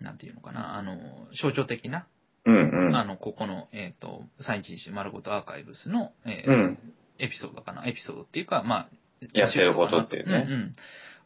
[0.00, 2.06] なんていうのかな、あの、象徴的な、
[2.44, 2.88] うん。
[2.88, 2.96] うん。
[2.96, 6.78] あの、ここの、えっ、と、サインチンシュ丸ごとアーカイブスの、えーうん
[7.18, 8.88] エピソードかな、エピソードっていうか、まあ、
[9.32, 10.76] やってることっていうねんん、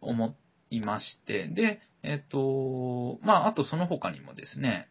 [0.01, 0.37] 思
[0.71, 4.89] いまして、で、えっ、と、まあ、あとその他にもですね、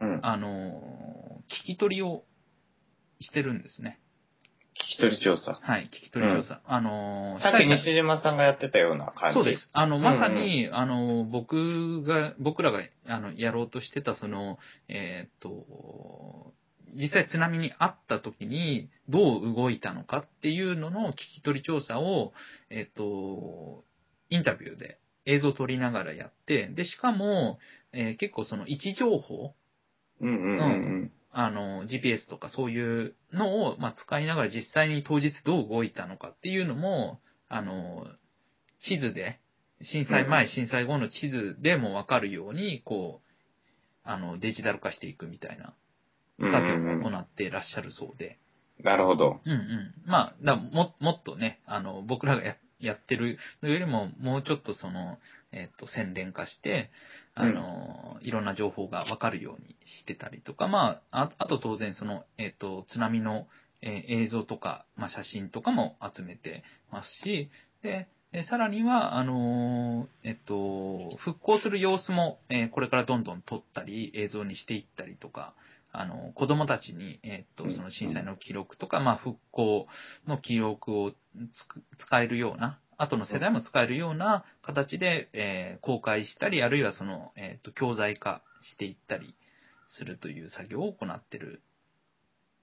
[0.00, 0.20] うん。
[0.22, 2.22] あの、聞き取りを
[3.20, 3.98] してるんですね。
[4.76, 5.58] 聞き取り調査。
[5.60, 6.60] はい、聞き取り調査。
[6.66, 9.34] あの、さっき西島さんがやってたような感じ。
[9.34, 9.70] そうです。。
[9.72, 14.58] あの、んうんまさに、あの、僕が、僕らが、あの、やろうとしてた、その、
[14.88, 16.54] えーっと、
[16.94, 22.32] 実際津波にあった時に、どう動いたのかっていうのの聞き取り調査を、
[22.70, 23.84] えーっと、
[24.30, 27.58] インタビューで映像を撮りながらやって、で、しかも、
[27.92, 29.54] えー結構その位置情報、
[30.20, 30.62] うんうんう
[31.04, 37.20] んあの、GPS とかそういうのを、まあ、使いながら実際に当日どう動いたのかっていうのも、
[37.50, 38.06] あの、
[38.88, 39.38] 地図で、
[39.82, 43.28] 震災前、うん震災後の地図でもわかるように、こう、
[44.02, 45.74] あの、デジタル化していくみたいな
[46.38, 46.52] うん。
[46.52, 48.38] 作業うんうんを行っていらっしゃるそうで。
[48.82, 49.40] なるほど。
[49.44, 50.10] うんうん。
[50.10, 55.18] まあ、だも、もっとね、あの、僕らがややってるのよりも、もうちょっとその、
[55.52, 56.90] えっ、と、洗練化して、
[57.38, 63.46] あの、いろんな情報がわかるようにしてたりとか、まあ、ああと当然その、えっ、と、津波の、
[63.82, 67.50] えー映像とか、まあ、写真とかも集めてますし、
[67.82, 75.52] で、えーさらには、あのーえっと、復興する様子も、えーこれからどんどん撮ったり、映像にしていったりとか、
[75.92, 79.86] あの、子供たちに、えっと、その震災の記録とか、まあ、復興
[80.26, 81.14] の記録をつ
[81.68, 89.34] く使えるような、後の世代も使えるような形で、えー公開したり、あるいはその、えっと、教材化していったり
[89.88, 91.62] するという作業を行ってる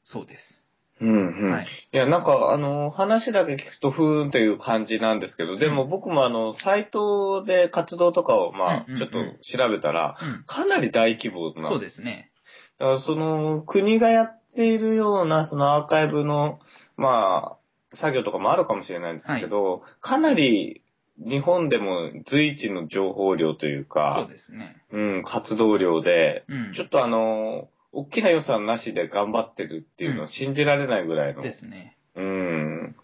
[0.03, 0.63] そうです。
[1.01, 1.51] うんうん。
[1.51, 1.67] はい。
[1.93, 9.17] いや、なんか、あの、話だけ聞くと、ふーんという感じなんですけど、でも僕もあの、サイトで活動とかを、まあ、ちょっと
[9.57, 10.43] 調べたら、うん。
[10.45, 11.69] かなり大規模な。
[11.69, 12.31] そうですね。
[12.79, 16.59] だからその、国がやっているような、そのアーカイブの、
[16.95, 17.62] まあ、
[17.95, 20.81] 作業とかもあるかもしれないんですけど、かなり、
[21.17, 24.77] 日本でも随一の情報量というそうか、ですね。
[24.91, 26.73] うん、活動量で、うん。
[26.73, 31.43] ちょっとあの、大きな予算なしで頑張ってるっていうのは信じられないぐらいの。
[31.43, 31.97] ですね。
[32.15, 32.95] うん。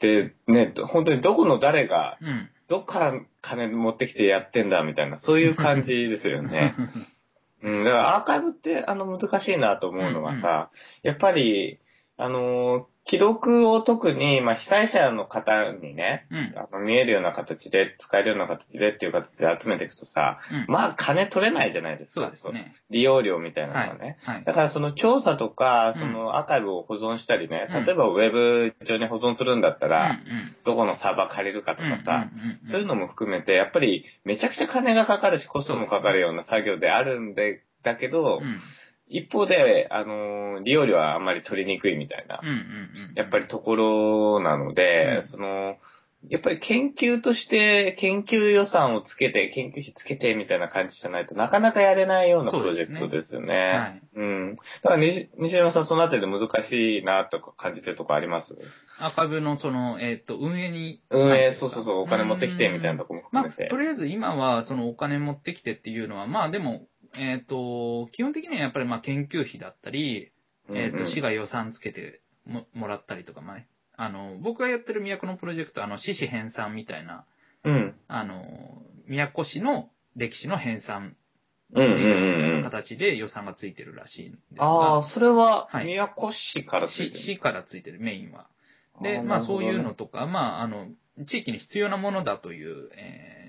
[0.00, 2.50] で、ね、本当にどこの誰が、うん。
[2.68, 6.74] どっから金持ってきてやってんだみたいな、そういう感じですよね。
[7.62, 10.70] うん、だからアーカイブって、あの、難しいなと思うのはさ、
[11.02, 11.78] やっぱり、
[12.16, 16.54] あの、記録を特に、まあ、被災者の方にね、うん。
[16.56, 20.72] あの見えるような形で、使えるような形でっていう形で集めていくとさ、うん。
[20.72, 22.22] まあ、金取れないじゃないですか。
[22.22, 22.74] そうですね。
[22.88, 24.16] 利用料みたいなはいのはね。。
[24.22, 24.44] はい。
[24.44, 31.90] だからその調査とか、うんそのアーカイブを保存したりね、うん例えばウェブ上に保存するんだったら、うんどこのサーバー借りるかとうん。
[31.90, 32.30] かさ、
[32.70, 38.60] そういうのも含めて、やっぱりめちゃくちゃ金がかかるし、コストもかかるような作業であるんで、だけど、うん。
[39.08, 43.14] 一方で、あのー、利用料はあんまり取りにくいみたいな、うんうんうん。
[43.14, 45.76] やっぱりところなので、うんその、
[46.30, 53.54] やっぱり研究として、研究予算をつけて、研究費つけてみたいな感じじゃないとなかなかやれないようなプロジェクトですよね。
[53.54, 54.56] はいうん。
[54.56, 58.48] だから西西島さんそのあたりで難しいなとか感じてるとこあります？
[58.98, 61.02] アーカイブのその、えっ、と、運営に。
[61.10, 66.86] 運営、そうそうそう、お金持ってきてみたいなとこもまあ含めて。、とりあえず今は、そのお金持ってきてっていうのは、まあでも、
[67.18, 70.32] えっ、と、基本的にはやっぱりまあ研究費だったり、
[70.70, 77.26] えっ、と、市が予算つけてももらったりとか、まあね、あの、僕がやってる都のプロジェクトは、あの、市史編纂みたいな、
[77.64, 77.94] うん。
[78.08, 81.14] あの、都市の歴史の編纂
[81.72, 82.62] 事業みたい。
[82.62, 88.48] な形で予算がついてるらしいんですが、ああ、それは、はい宮古市からついてる市市からついてるメインは。
[89.02, 89.94] で、ーまあそういうの。
[89.94, 90.88] とか、まああの、
[91.26, 93.43] 地域に必要なものだという、えー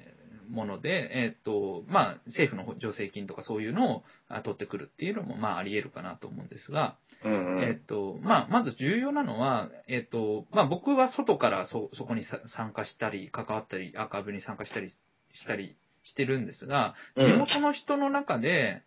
[0.49, 7.63] もので、えっ、と、まあ政府の助成金とかそういうのをあ取ってくるっていうのも、まああり得るかなと思うんですが、うんうん。
[7.63, 14.97] えっ、と、まあまず重要なのは、えっ、と、まあ僕は外からそ、そこにさ参加したり、関わったり、アーカイブに参加したりし
[15.47, 18.83] たりしてるんですが、うん地元の人の中で、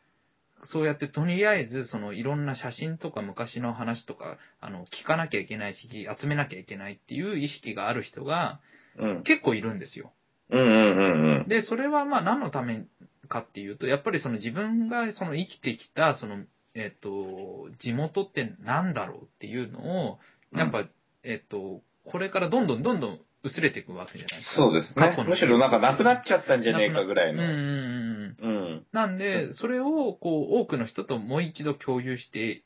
[0.64, 8.60] そうやってとりあえず、そのいろんな写真とか昔の話とか、あの、聞かなきゃいけないし、集めなきゃいけないっていう意識がある人が
[8.98, 9.22] うん。
[9.22, 10.12] 結構いるんですよ。
[10.50, 11.48] うんうんうんうん。
[11.48, 12.86] で、それはまあ何のため
[13.28, 16.44] かっていうと、やっぱりその自分がその生きてきた、その、
[16.74, 20.18] えっ、と、地元って何だろうっていうのを、
[20.54, 20.84] やっぱ、
[21.22, 24.56] えっ、と、これからどんどんどんどん薄れていくわけじゃないですか。
[24.56, 27.42] そうですねむしろなんかなくなっちゃったんじゃねえかぐらいの。
[27.42, 28.62] うんうんうんうん。
[28.72, 28.86] うん。
[28.92, 32.62] なんで、それを、こう、多くの人ともう一度共有して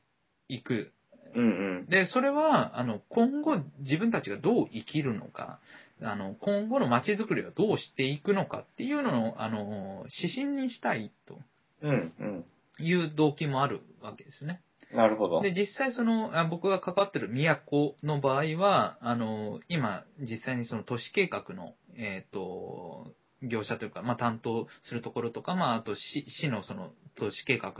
[0.48, 0.92] いく。
[1.34, 1.86] うんうん。
[1.86, 5.60] で、それは、あの、今後自分たちがどう生きるのか、
[6.04, 11.38] あの、今後の街づくりはどうしていくのかっていうのを、あの、指針にしたいと
[11.82, 12.44] うんうん。
[12.78, 14.60] いう動機もあるわけですね。
[14.94, 15.40] なるほど。
[15.40, 27.72] で、実際その、あ僕が関わってる都の場合は、あの、今、実際にその都市計画の、えっ、と、業者というか、まあ、担当するところとか、まあ、あと市市のその都市計画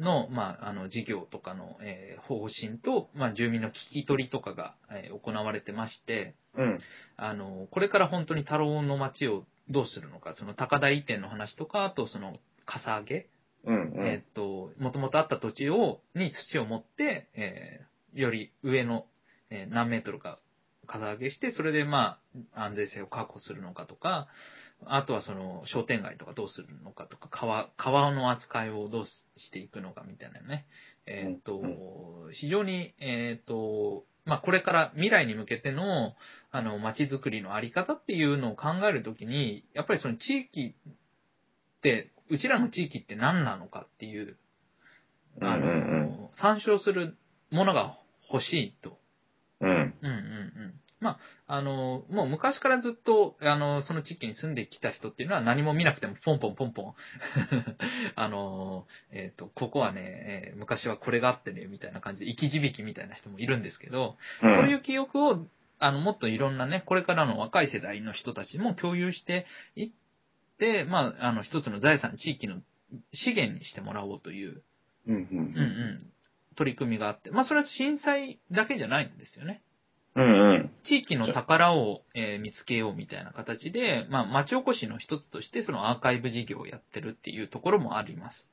[0.00, 6.78] の、まあ、あの、事業とかの、えー方針と、まあ、住民の聞き取りとかが、えー行われてまして、うん。
[7.16, 13.26] あの、これから本当に太郎の街をどうするのか、その高台移転の話とか、あとその、かさ上げ、
[13.64, 14.06] うんうん。
[14.06, 19.06] えっと、もともとあった土地を、に土を持って、えーより上の、
[19.50, 20.38] えー何メートルか
[20.86, 22.18] かさ上げして、それでま
[22.54, 24.28] あ、安全性を確保するのかとか、
[24.86, 30.66] あとはその商店街とかどうするのかとか、川、川の扱いをどうしていくのかみたいなね。
[31.06, 31.60] えっ、と、
[32.32, 36.14] 非常に、えっ、と、まあ、これから未来に向けての、
[36.50, 44.36] あの、街づくりのあり方っていうのを考えるときに、やっぱりその地域って、うちらの地域って何なのかっていう、
[45.40, 47.16] あの、参照する
[47.50, 47.98] ものが
[48.32, 48.98] 欲しいと。
[49.60, 49.68] うん。
[49.68, 49.76] うん。
[49.76, 50.14] うんうんう
[50.68, 50.80] ん。
[51.04, 56.94] まあ、あの、もう昔からずっと、あの、その地域に住んできた人っていうのは何も見なくてもポンポンポンポン、
[58.16, 64.56] あの、えっ、と、ここはね、えー昔はこれがあってね、みたいな感じで、生き字引みたいな人もいるんですけど、うん。
[64.56, 65.46] そういう記憶を、
[65.78, 69.44] あの、もっといろんなね、これからの若い世代の人たちも共有して
[69.76, 69.90] いっ
[70.58, 72.62] て、まあ、あの、一つの財産、地域の
[73.12, 74.62] 資源にしてもらおうという、
[75.06, 75.44] うんううんうん
[75.98, 76.12] ん、
[76.56, 79.62] 取り組みがあって、まあ、それは震災だけじゃないんですよね。
[80.16, 80.24] うん。
[80.24, 80.70] うんうん。
[80.84, 88.48] 地域の宝を、えー見つけようみたいな形で、まあ、町おこしの一つとして、そのアーカイブ事業をやってるっていうところもあります。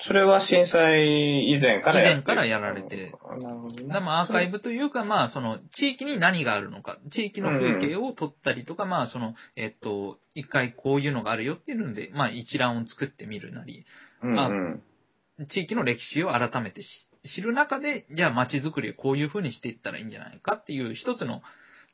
[0.00, 13.84] それは震災以前から以前からやられてうんなるほどねだまあ、アーカイブというか、まあ、その、地域に何があるのか、地域の風景を撮ったりとか、まあ、その、えっと、一回こういうのがあるよっていうので、まあ、一覧を作ってみるなり、
[14.22, 15.46] うんうん。
[15.48, 16.86] 地域の歴史を改めてし
[17.24, 21.42] 知る中で、じゃあ街づくりをこういう風にしていったらいいんじゃないかっていう一つの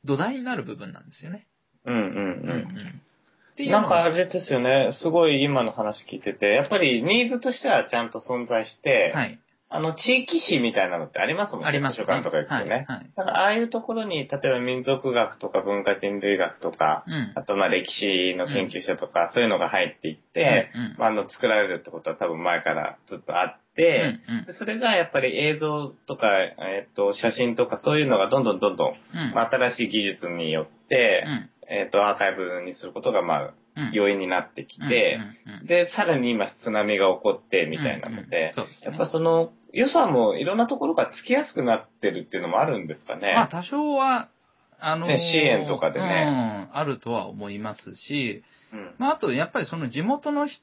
[0.05, 1.47] 土台になる部分なんですよね。
[1.87, 3.03] うんうんうんうん。
[3.59, 9.39] うのがなんかあれですよね、すごい今の話聞いてて、やっぱりニーズとしてはちゃんと存在して、はい。
[9.73, 11.69] あの、地域史みたいなのってありますもんね。
[11.69, 12.87] あります図書館とか行くとね。
[12.89, 12.97] はい。
[12.97, 13.11] はい。
[13.17, 17.33] だからああいうところに、例えば民族学とか文化人類学とか、うん。
[17.37, 23.61] あとまあ歴史の研究者とか、そういうのが入っていって、うんうんまあ、あの作られるってことは多分前からずっとあっ
[24.49, 29.35] うんそれがやっぱり映像とか、えっと写真とかそういうのがどんどんどんどん、うん。
[29.35, 31.51] まあ、新しい技術によって、うん。
[31.69, 33.93] えっとアーカイブにすることがまあうん。
[33.93, 35.21] 容易になってきて、
[35.67, 38.55] で、さらに今津波が起こってみたいなのうんうんで、ね
[38.85, 43.33] やっぱその予算もいろんなところがつきやすくなってるっていうのもあるんですかね。
[43.35, 44.29] まあ、多少は、
[44.81, 50.63] あのーね支援とかでねうん、あるとは思いますし、うんまあ、あと、やっぱりその地元の人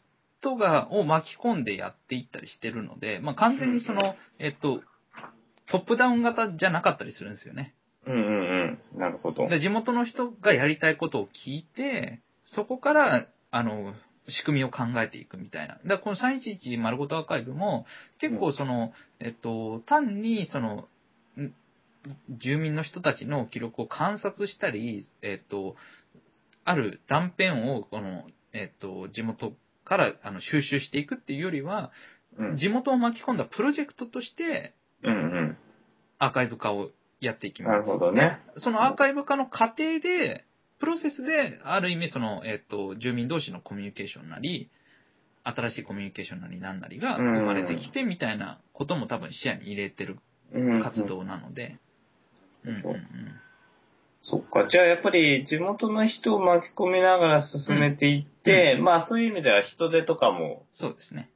[0.55, 4.81] が、を巻き込んでやっていったりしてるので、まあ、完全にその、えっと、
[5.71, 7.73] トップダウン型じゃなかったりするんですよね。
[8.05, 8.99] うんうんうん。
[8.99, 9.47] なるほど。
[9.49, 13.93] で地元の人がやりたいことを聞いて、そこから、あの、
[14.29, 15.75] 仕組みを考えていくみたいな。
[15.75, 17.85] だからこの311丸ごとアーカイブも、
[18.19, 20.87] 結構その、えっと、単にその、
[21.37, 21.53] ん
[22.29, 25.75] 住民の人たちの記録を観察したり、えっと、
[26.63, 29.53] ある断片を、この、えっと、地元
[29.87, 31.91] からあの収集していくっていうよりは、
[32.37, 32.57] うん。
[32.57, 35.57] 地元を巻き込んだプロジェクトとして、うんうん。
[36.19, 37.71] アーカイブ化をやっていきます。
[37.71, 38.39] なるほどね。
[38.57, 40.45] そのアーカイブ化の過程で、
[40.79, 44.69] プロセスで、ある意味、その、えっ、と、住民同士のコミュニケーションなり、
[45.43, 50.19] 新しいコミュニケーションなりなんなりがうん生まれてきて、みたいなことも多分視野に入れてる
[50.53, 50.83] うん。
[50.83, 51.77] 活動なので。
[52.65, 52.97] うんうんうん。
[54.21, 54.67] そっか。
[54.69, 61.29] じゃあやっぱり地元の人を巻き込みながら進めていって、まあそういう意味では人手とかもそうですね。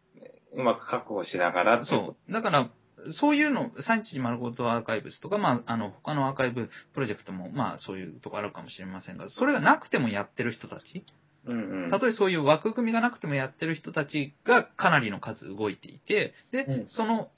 [0.53, 2.31] うまく確保しながらそう。
[2.31, 2.69] だから、
[3.13, 11.03] そういうの、311丸ごとアーカイブスとか、まあ、あの、他のアーカイブプロジェクトも、まあ、そういうとこあるかもしれませんが、それがなくてもやってる人たち、
[11.45, 11.89] うんうん。
[11.89, 17.29] たとえそういう枠組みがなくてもやってる人たちがかなりの数動いていて、で、うんその、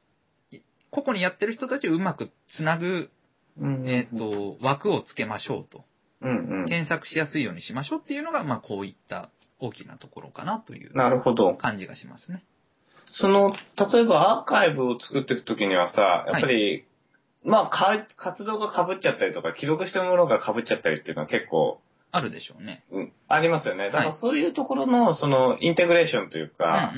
[0.51, 0.59] い
[0.91, 3.09] 個々にやってる人たちをうまくつなぐ、うんうん、
[3.61, 5.83] えっ、と、枠をつけましょうと。
[6.21, 6.65] うんうん。
[6.67, 9.29] 検索しやすいようにしましょうっていうのが、まあ、こういった
[9.59, 11.53] 大きなところかなというなるほど。
[11.55, 12.43] 感じがしますね。
[13.13, 16.85] その、例えばアーカイブを作っていくときにはさ、やっぱり、
[17.43, 21.79] まあか、活動が被っちゃったりとか、記録したものが被っちゃったりっていうのは結構、
[22.11, 22.83] あるでしょうね。
[22.91, 23.85] うん、ありますよね。
[23.85, 26.93] だからはいそういうところの、その、インテグレーションといううんか。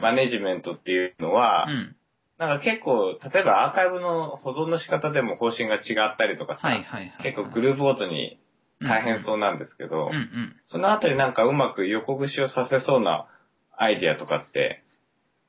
[0.00, 1.96] マネジメントっていうのは、うん。
[2.38, 7.22] なんか結構、例えばアーカイブの保存の仕方でも方針が違ったりとかさ、はいはいはい、はい。
[7.22, 8.40] 結構グループごとに
[8.80, 10.56] 大変そうなんですけど、うんうん。
[10.64, 13.28] そのあたりなんかうまく横串をさせそうな
[13.76, 14.82] アイディアとかって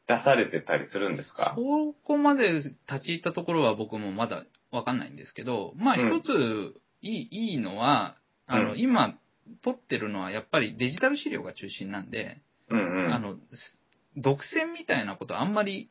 [0.08, 1.56] 出されてたりするんですか？
[1.56, 2.74] そこまで立
[3.04, 9.16] ち入ったところは僕もまだわかんないんですけど、まあうん一ついい,、いいのは、あの、うん今
[9.62, 13.14] 撮ってるのはやっぱりデジタル資料が中心なんで、うんうん。
[13.14, 13.82] あの、す
[14.16, 15.90] 独占みたいなことあんまり、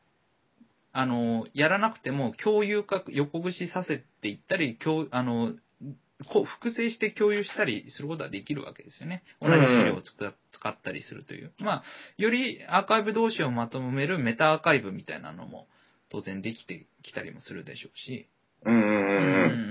[0.93, 5.53] あの、やらなくても共有化、横串させていったり、共あの、
[6.31, 9.23] こう複製して共有したりすることはできるわけですよね。
[9.41, 11.51] 同じ資料を使ったりするという。
[11.59, 11.83] まあ、
[12.17, 15.67] よりアーカイブ同士をまとめるメタアーカイブみたいなのも
[16.09, 18.27] 当然できてきたりもするでしょうし。
[18.65, 18.87] うんうんう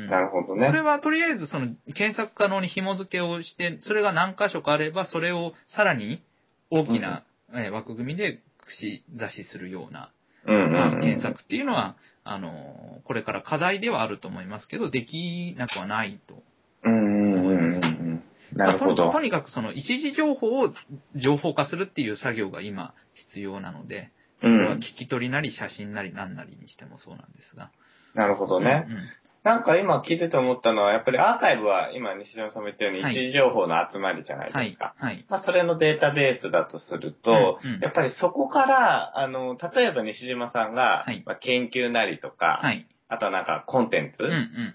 [0.07, 0.11] ん。
[0.11, 0.67] なるほどね。
[0.67, 6.23] それはとりあえずその検索可能に紐付けをして、それが何箇所かあれば、それをさらに
[6.71, 7.23] 大きな
[7.55, 10.11] えー枠組みで串出しするような。
[10.45, 16.43] 検索っていうのは、あの、これから課題ではあると思いますけど、できなくはないと。
[16.85, 18.23] うんうんうんうんうん。
[18.55, 19.19] なるほどまあと。
[19.19, 20.73] とにかくその一時情報を
[21.17, 22.95] 情報化するっていう作業が今
[23.31, 24.11] 必要なので、
[24.43, 24.79] うそれはん。
[24.79, 27.71] 聞き取りなり写真なり何なりにしてもそうなんですが。
[28.15, 28.85] なるほどね。
[28.87, 29.03] うんうん
[29.45, 34.95] なんか今聞いてて思ったのは、やっぱりアーカイブは今西島さんも言ったようにはい一時情報の集まりじゃないはいですか。。
[34.97, 35.25] はい。
[35.29, 42.87] まあそれのデータベースだとすると、うんうんやっぱりそこから、あの、例えば西島さんが、はいまあ、研究なりとか、はい。
[43.09, 44.75] あとはなんかコンテンツうんうん。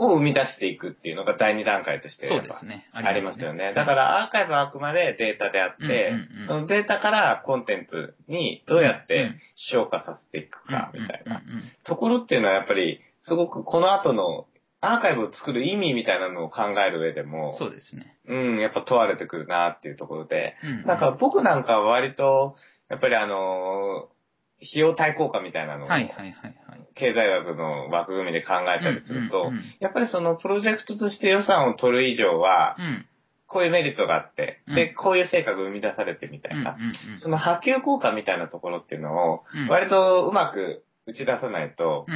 [0.00, 2.88] を生み出していくっていうのが第二段階としてそうやっぱですね。
[2.92, 3.74] ありますよね。
[3.74, 11.42] だからアーカイブはあくまでデータであって、うんうんうんそのデータからコンテンツにどうやっうんて消化させていくか、うんみたいな
[11.84, 14.46] ところっていうのはやっぱり、すごくこの後の
[14.80, 18.16] アーカイブを作る意味みたいなのを考える上でも、そうですね。
[18.28, 20.86] うん、やっぱ問われてくるなっていうところで、うん。
[20.86, 22.56] なんか僕なんかは割と、
[22.88, 24.18] やっぱりあのー
[24.60, 26.88] 費用対効果みたいなのを、はいはいはいはい。
[26.96, 33.06] 経済学の枠組みで考えたりすると、うんうんうんやっぱりそのプロジェクトとして予算を取る以上は、うん。
[33.46, 34.74] こういうメリットがあって、うん。
[34.74, 37.20] で、こういう成果が生み出されてみたいな、うんうんうん。
[37.20, 42.06] その波及効果みたいなところっていうのをうん、割とうまく打ち出さないと、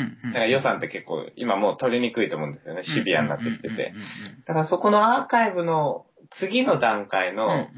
[0.49, 2.82] 予算って結構今もう取りにくいと思うんですよね。
[2.84, 3.95] シビアになってきてて。
[4.47, 6.05] だからそこのアーカイブの
[6.38, 7.68] 次の段階の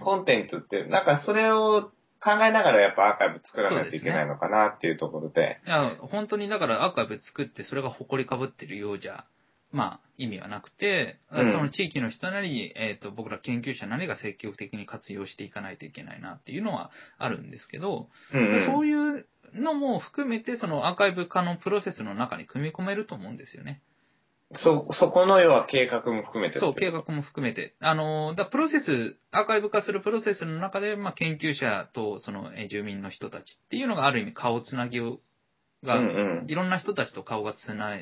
[0.00, 1.90] コンテンツって、なんかそれを
[2.22, 5.58] 考えながらやっぱアーカイブ作らないといけないのかなっていうところで。
[5.66, 9.24] いや、本当にだからアーカイブ作ってそれが埃かぶってるようじゃ、
[9.72, 23.82] まあ意味はなくて、うんその地域の人なり、えっ、と、僕ら研究者なりが積極的に活用していかないといけないなっていうのはあるんですけど、うんうんそういうのも含めて、そのアーカイブ化のプロセスの中に組み込めると思うんですよね。
[24.56, 27.74] そ、そこの要は計画も含めてそう、計画も含めて。
[27.80, 35.20] あの、だプロセス、アーカイブ化するプロセスの中で、まあ、研究者とそのえー住民の人たちっていうのがある意味顔つなぎを、
[35.84, 37.96] が、うんうんいろんな人たちと顔がつな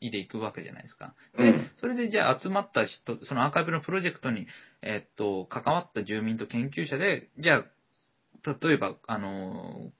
[0.00, 1.14] いでいくわけじゃないですか。
[1.38, 4.46] でうん、それでじゃあ集まった人、そのアーカイブのプロジェクトに、
[4.82, 7.64] えっと、関わった住民と研究者で、じゃあ、
[8.62, 9.90] 例えば、あの、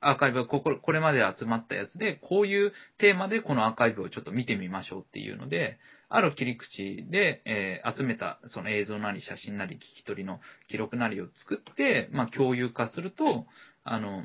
[0.00, 5.78] アーカイブがこここれまで集まったやつで、こういうテーマでこのアーカイブをちょっと見てみましょうっていうので、
[6.08, 13.46] ある切り口で、えー集めたその映像なり写真なり聞き取りの記録なりを作って、まあ共有化すると、
[13.84, 14.24] あの、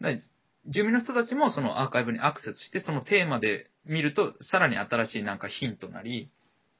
[0.00, 0.10] だ
[0.66, 6.30] 住民の人たちもそのアーカイブにアクセスして、そのテーマで見ると、さらに新しいなんかヒントなり、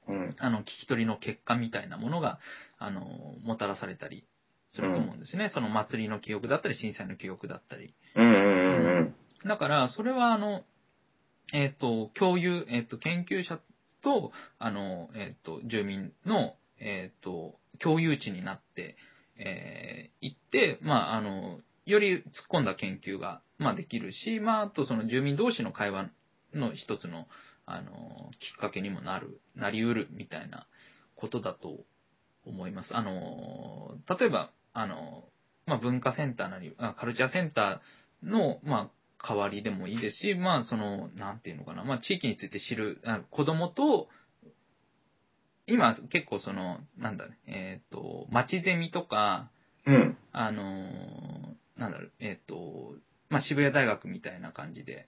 [0.09, 0.37] うん。
[0.39, 2.39] あの、聞き取りの結果みたいなものが、
[2.79, 3.03] あの、
[3.45, 4.25] もたらされたり
[4.71, 5.51] すると思うんですね。
[5.53, 7.95] その祭りの記憶だったり、震災の記憶だったり。
[8.15, 9.15] うんうんうん
[9.47, 10.65] だから、それは、あの、
[11.53, 13.61] えっ、と、共有、えっ、と、研究者
[14.03, 18.97] と、あの、えっ、と、住民の、えっ、と、共有地になって、
[19.39, 26.11] えー、行って、まあ、あの、より突っ込んだ研究が、まあ、できるし、まあ、あと、その住民同士の会話
[26.55, 27.27] の一つの、
[27.67, 30.67] あの、きっかけにもなる、なりうるみたいな
[31.17, 31.85] ことだと
[32.47, 32.97] 思います。
[32.97, 35.25] あの、例えば、あの、
[35.67, 44.09] まあ、文化センターなり、あカルチャーセンターの、まあ、代わりでもいいですし、まあ、その、なんていうのかな、まあ、地域について知る、あ子供と、
[45.67, 49.51] 今、結構その、なんだね、えっ、と、町ゼミとか、
[49.87, 50.17] うん。
[50.33, 52.95] あのーなんだろう、えっ、と、
[53.29, 55.07] まあ、渋谷大学みたいな感じで、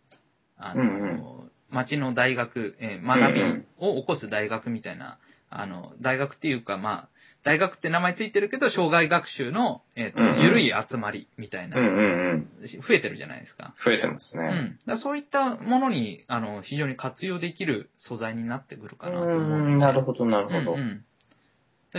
[0.60, 1.40] あのーうんうん
[1.72, 5.18] 町の大学、えー学びを起こす大学みたいな、
[5.50, 7.08] あの、大学っていうか、まあ、
[7.42, 12.48] 大学って名前ついてるけど、障害学習の、えっ、と、うんうんゆるい集まりみたいな、うんうんうん。
[12.86, 13.74] 増えてるじゃないですか。
[13.84, 14.78] 増えてますね。
[14.86, 14.98] うん。
[14.98, 20.74] そういったものに、あの、非常に活用できる素材になってくるかうなと思うなるほど、なるほど。
[20.74, 21.04] うん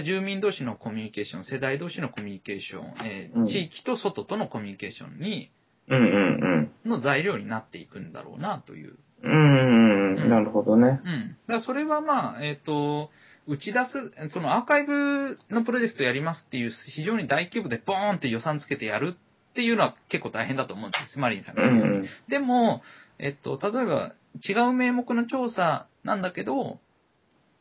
[0.05, 5.51] 住民同士のコミュニケーション、世代同士のコミュニケーション、えーうん地域と外とのコミュニケーションに、
[5.89, 6.89] うんうんうん。
[6.89, 8.97] の材料になっていくんだろうなという。
[9.23, 10.29] うんうんうん。
[10.29, 11.01] なるほどね。
[11.03, 11.37] うん。
[11.47, 13.09] だからそれはまあ、えっ、と、
[13.47, 19.15] 打ち出す、そのアーカイブのプロジェクトやりますっていう、非常に大規模でボーンって予算つけてやる
[19.51, 21.19] っていうのは結構大変だと思うんです。
[21.19, 21.75] マリンさんうが言う。
[21.75, 22.05] んうん。
[22.29, 22.81] でも、
[23.19, 24.13] えっと、例えば
[24.47, 26.79] 違う名目の調査なんだけど、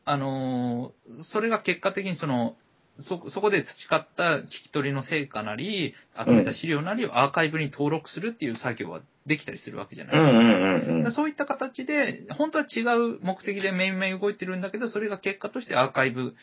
[0.05, 2.57] あのーそれが結果的にその、
[2.99, 5.95] そ、そこで培った聞き取りの成果なり、
[6.27, 10.17] 集めた資料なりをアーカイブに登録するっていう作業はできたりするわけじゃない？
[10.17, 10.41] うんですか。
[10.41, 11.13] うんうんうん。
[11.13, 16.35] そういった形で、本当は違う目的でめいめい動いてるんだけど、それが結果としてアーカイブ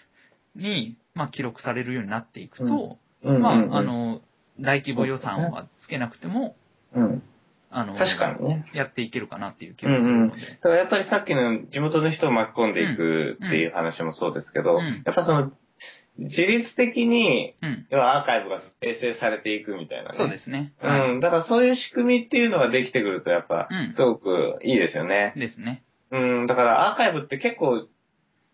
[0.56, 4.22] に、まあ、記録されるようになっていくと、うんうんうんまあ、あ、の、
[4.60, 6.56] 大規模予算はつけなくても、
[6.94, 7.24] うん。
[7.70, 8.66] あの、確かにね。
[8.74, 10.42] やっていけるかなっていう気がするので。
[10.42, 15.52] だからやっぱりさっきの地元の人を巻き込んでいくっていう話もそうですけど、うんやっぱその、
[16.18, 17.88] 自律的に、うん。
[17.90, 20.18] 要はアーカイブが生成されていくみたいなね。
[20.18, 20.74] そうですね。
[20.82, 21.12] はい。
[21.12, 21.20] うん。
[21.20, 25.34] だからそういう仕組みっていうのができてくると、やっぱうん、すごくいいですよね。
[25.38, 25.84] ですね。
[26.12, 26.48] うん。
[26.48, 27.88] だからアーカイブって結構、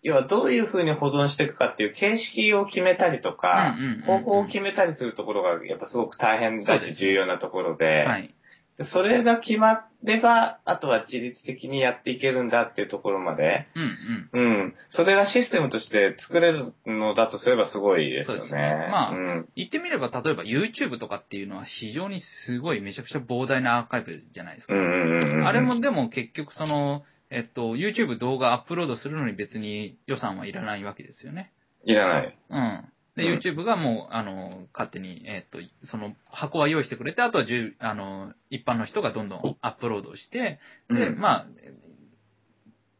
[0.01, 3.73] 要はどういう風に保存していくかっていう形式を決めたりとか
[4.05, 8.35] 方法を決めたりするところがやっぱすごく大変だし重要なところで、はい。
[8.77, 14.61] でそれが決まれば、あとは自律的にやっていけるんだっていうところまで、うんうん。
[14.63, 14.75] うん。
[14.89, 18.39] それがシステムとして作れるのだとすればすごいですよね。
[18.39, 19.49] そうですねまあうん。
[19.55, 24.73] 言ってみれば、例えば YouTube とかっていうのは非常にすごいめちゃくちゃ膨大なアーカイブじゃないですか。
[24.73, 25.47] うんうんうんうん。
[25.47, 31.51] あれもでも結局その、えっと、YouTube 動画アップロードするのに別に予算はいらないわけですよね。
[31.85, 32.37] いらない。
[32.49, 32.85] うん。
[33.15, 37.45] で、うん YouTube がもう、あの、勝手に、えっと、その箱は用意してくれて、あとは
[37.79, 40.59] あの、一般の人がどんどんアップロードして、
[40.89, 41.47] で、うんまあ、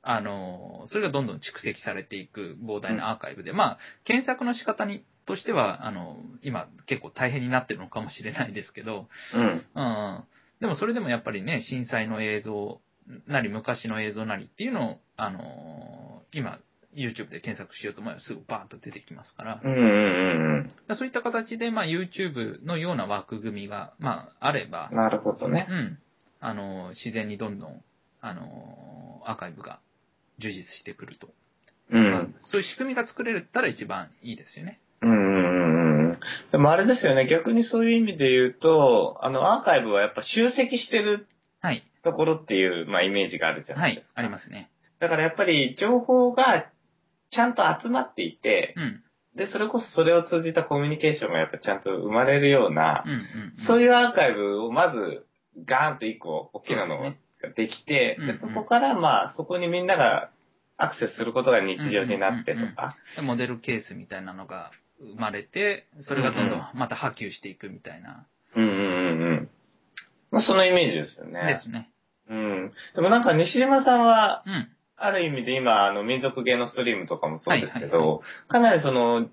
[0.03, 9.65] あの、それがどんどん蓄積されていく膨大なアーカイブで、まあ、検索の仕方に、としては、あの、今結構大変になってるのかもしれないですけど、うん。
[9.73, 10.23] うん。
[10.59, 12.81] でもそれでもやっぱりね、震災の映像
[13.27, 16.59] なり、昔の映像なりっていうのを、あの今、
[16.95, 25.67] YouTube で検索しようと思えばすぐバーンと出てきますから、うんうんうんそういった形で、まあ、YouTube のような枠組みが、まあ、あればうん。、なるほどね。
[25.69, 25.97] うん。
[26.39, 27.81] あの、自然にどんどん、
[28.21, 29.79] あの、アーカイブが
[30.39, 31.29] 充実してくると。
[31.89, 32.35] うまあん。
[32.41, 34.79] そういう仕組みが作れたら一番いいですよね。
[35.01, 36.19] うんうんうんうん。
[36.51, 41.27] でもあれですよね、逆にそういう意味で言うと、あの、アーカイブはやっぱ集積してる
[41.61, 41.83] はい。
[42.03, 44.11] ところっていう、まあ、イメージがあるじゃなはいですか。。
[44.15, 44.69] ありますね。
[44.99, 46.69] だからやっぱり情報が
[47.33, 49.03] ちゃんと集まっていてう、ん。
[49.35, 53.21] で、それこそそれを通じたコミュニケーションがやっぱちゃんと生まれるようなうん、うん、う
[53.63, 53.65] ん。
[53.65, 55.25] そういうアーカイブをまず
[55.65, 57.17] ガーンと一個大きなのがそ
[57.49, 60.29] うできて、うんうんでそこからまあそこにみんなが
[60.77, 68.25] アクセスすることが日常になってとか、でモデルケースみたいなのが生まれて、それがどんどんまた波及していくみたいな。
[68.55, 69.49] うんうんうんうん。
[70.31, 71.45] まあそのイメージですよね。
[71.45, 71.89] ですね。
[72.29, 72.71] うん。
[72.95, 74.69] でもなんか西島さんは、うん。
[74.95, 79.29] ある意味で今、あの、民族芸能ストリームとかもそうですけど、はいはいかなりその、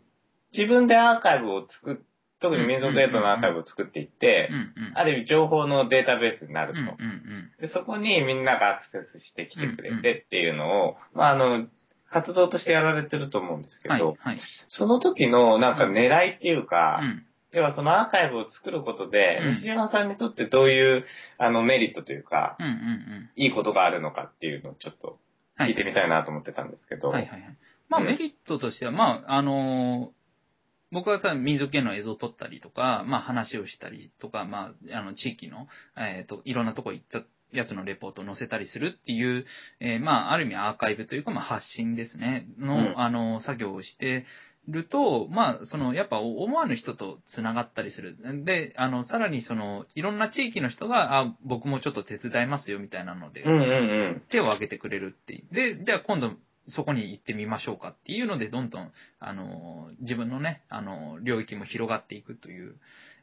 [0.53, 1.97] 自分でアーカイブを作っ
[2.41, 4.93] 特に民族データのアーカイブを作っていってうん、うん。
[4.95, 6.81] ある意味情報のデータベースになると。
[6.81, 7.51] うんうんうん。
[7.61, 11.67] で、そこにみんながアクセスしてきてくれてっていうのを、まあ、あの、
[12.09, 14.41] 活動としてやられてると思うんですけど、はい、はい。
[14.69, 17.27] その時のなんか狙いっていうか、うん。
[17.53, 21.05] 要はそのアーカイブを作ることで、うん西島さんにとってどういう
[21.37, 23.31] あのメリットというか、うんうんうん。
[23.37, 25.19] いいことがあるのかっていうのをちょっとはい
[25.67, 27.09] 聞いてみたいなと思ってたんですけど。
[27.09, 27.57] はいはいはい。
[27.89, 30.21] まあうんメリットとしては、まあ、あのー
[30.93, 39.45] 僕はさ、民族系の映像を撮ったりとか、まあ話をしたりとか、まあ、あの、地域の、えっ、と、いろんなとこ行ったやつのレポートを載せたりするっていう、
[39.79, 44.27] えーまあ、ある意味アーカイブというか、まあ発信ですね、の、うんあの、作業をして、
[44.69, 48.17] ると、まあ、その、やっぱ思わぬ人と繋がったりする。
[48.45, 53.63] で、あの、さらにその、いろんな地域の人が、あ、僕もちょっと手伝いますよ、みたいなので、うんうんう
[54.17, 54.23] ん。
[54.31, 55.55] 手を挙げてくれるっていう。
[55.55, 56.33] で、じゃあ今度
[56.69, 62.77] そこに行ってみましょうかっていうので、どんどん、あの、自分のね、あの、領域も広がっていくという、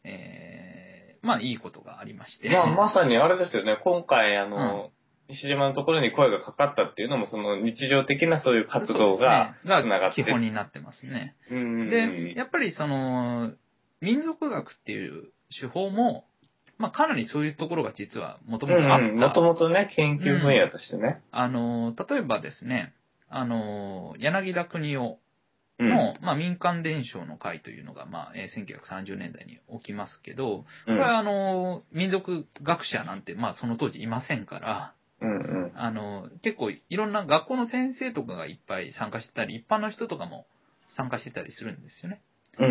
[0.04, 2.50] えー、まあいいことがありまして。
[2.50, 4.92] まあ、まさにあれですよね、今回、あの、
[5.30, 10.24] 西島のところに声がかかったっていうのも、その日常的なそういう活動がねが基。
[10.24, 11.36] 本になってますね。
[11.52, 13.52] うんうんうんで、やっぱりその、
[14.02, 16.26] 民族学っていう手法も、
[16.78, 19.06] まあかなりそういうところが実はもともとあった。
[19.08, 21.22] もともとね、研究分野としてね。
[21.32, 22.94] あの、例えばですね、
[23.30, 25.20] あの、柳田国夫
[25.80, 35.34] うんの、まあ、民間伝承の会というのが、まあ、えー1930年代に起きますけど、こうんれはあの、民族学者なんて、まあ、その当時いませんから、うんう
[35.68, 35.72] ん。
[35.76, 40.46] あの、結構いろんな学校の先生とかがいっぱい参加してたり、一般の人とかも
[40.96, 42.22] 参加してたりするんですよね。
[42.60, 42.70] うんう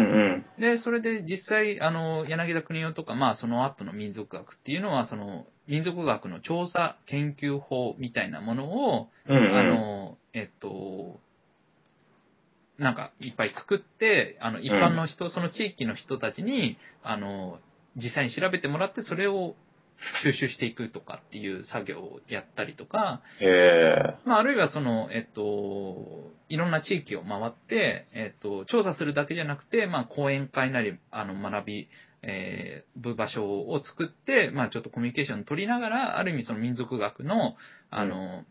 [0.59, 0.61] ん。
[0.61, 9.59] で、それで実際、あの、柳田国夫とか、まあ、その後の民族学っていうのは、その、民族学の調査研究法みたいなものを、うんうん。
[9.59, 11.21] あの、えっと、
[12.79, 17.59] なんかいっぱい作って、あの、一般の人、その地域の人たちに、あの、
[17.97, 19.55] 実際に調べてもらって、それを
[20.23, 23.23] 収集していくとかっていう作業をやったりとか。
[24.25, 31.89] まあ、あるいはその、えっと、いろんな地域を回って、えっと、調査するだけじゃなくて、まあ、講演会なり、あの、学び、
[32.23, 37.57] えー、部場所を作って、まあ、ちょっとコミュニケーションを取りながら、ある意味その民族学の、
[37.91, 38.45] あの、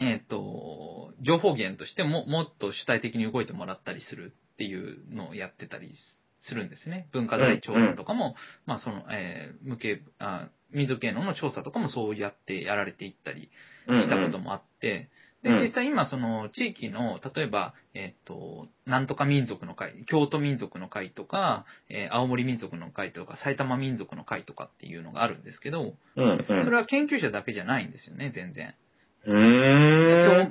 [0.00, 5.92] えっ、と、情報源としても、もっと主体的に動いてもらったりするっていうのをやってたり
[6.40, 7.08] するんですね。
[7.12, 8.34] 文化財調査とかも、
[8.66, 13.50] まあその、えー、無形、あ民族芸能の調査とかもそうやってやられていったり
[13.86, 15.10] したこともあって、
[15.42, 26.64] で、うん実際今その地域の、例えば、えっ、と、なんとか民族の会、京都民族の会とか、えー青森民族の会とか、埼玉民族の会とかっていうのがあるんですけど、うんうん。
[26.64, 28.74] それは研究者だけじゃないんですよね、全然。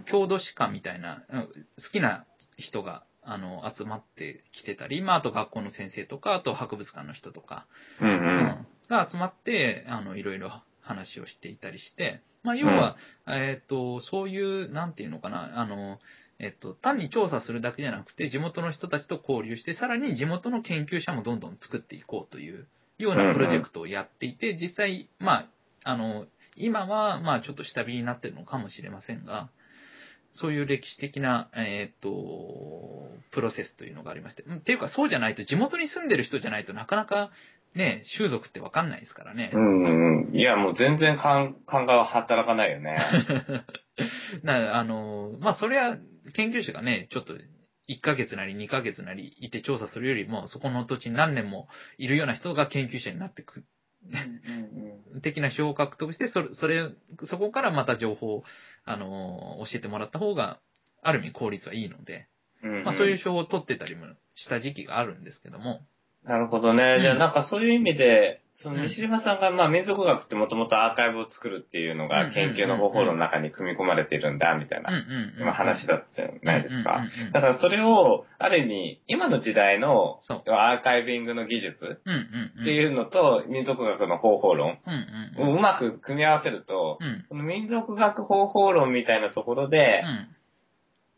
[0.10, 1.48] 郷土史家みたいな、うん
[1.84, 2.26] 好きな
[2.58, 7.68] 人が、あの、集まってきてたり、まあ、あと学校の先生とか、あと博物館の人とか、
[8.02, 8.12] うんう。
[8.12, 10.50] うんが集まって、あの、いろいろ
[10.82, 12.96] 話をしていたりして、まあ、要は、
[13.28, 16.00] えっ、と、そういう、なんていうのかな、あの、
[16.40, 22.68] えっと、単に調査するだけじゃなくて、地元の人たちと交流して、さらに地元の研究者もどんどん作っていこうという
[22.98, 25.50] ようなプロジェクトをやっていて、実際、ま
[25.84, 26.26] あ、あの、
[26.56, 29.50] 今は、まあ、ちょっと下火になってるのかもしれませんが、
[30.40, 34.44] そういう歴史的な、えっ、と、プロセスというのがありまして。
[34.44, 37.32] うんっていうか、そうじゃないと、地元に住んでる人じゃないとなかなか、
[37.76, 39.52] ね、習俗ってわかんないですからね。
[39.54, 40.36] うんうん。
[40.36, 42.98] いや、もう全然感感が働かないよね。
[44.44, 45.98] なあの、まあ、それは
[46.34, 47.34] 研究者がね、ちょっと
[47.90, 51.68] 1ヶ月なり2ヶ月なりいて調査するよりも、そこの土地に何年も
[51.98, 53.64] いるような人が研究者になってく、
[55.22, 56.90] 的な票を獲得して、それ、それ、
[57.24, 58.44] そこからまた情報を、
[58.86, 60.60] あの、教えてもらった方が、
[61.02, 62.28] ある意味効率はいいので、
[62.64, 62.84] うんうん。
[62.84, 64.06] まあ、そういう賞を取ってたりも
[64.36, 65.82] した時期があるんですけども、
[66.24, 66.96] なるほどね。
[66.98, 77.06] うんじゃあなんかそういう意味で、そのうん西島さんがまあ民族学ってもともとアーカイブを作るっていうのうんが研究の方法論の中に組み込まれているんだみたいうんな話だったじゃないですか。
[77.34, 82.02] だからそれをある意味今の時代のアーカイビングの技術。
[82.62, 84.80] っていうのと民族学の方法論。
[85.38, 90.28] をうまく組み合わせるとう、んこの民族学方法論みたいなところで、うん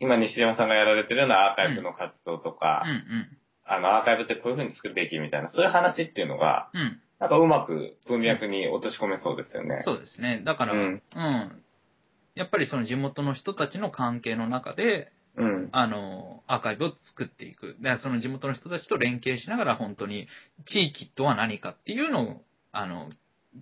[0.02, 2.86] 今西島さんがやられてるようなアーカイブの活動とか、
[3.66, 7.02] あのアーカイブってこういう風に作るべきみたいな、そういう話っていうのが、うん。
[7.20, 9.82] なんかうまく文脈に落とし込めそうですよね。
[9.84, 10.42] そうですね。
[10.46, 11.64] だから、ううんん。
[12.36, 15.70] やっぱりその地元の人たちの関係の中で、うん。
[15.72, 17.76] あの、アーカイブを作っていく。
[17.82, 20.28] で、その地元の人たちと連携しながら本当に
[20.66, 22.42] 地域とは何かっていうのを、
[22.72, 23.10] あの、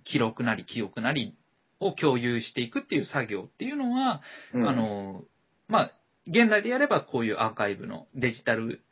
[0.04, 1.36] 記録なり記憶なり
[1.80, 4.22] を共有していくっていう作業っていうのは、
[4.54, 5.24] うんあ、の、
[5.66, 5.92] まあ、
[6.26, 8.82] 現代でやればこういうアーカイブのデジタル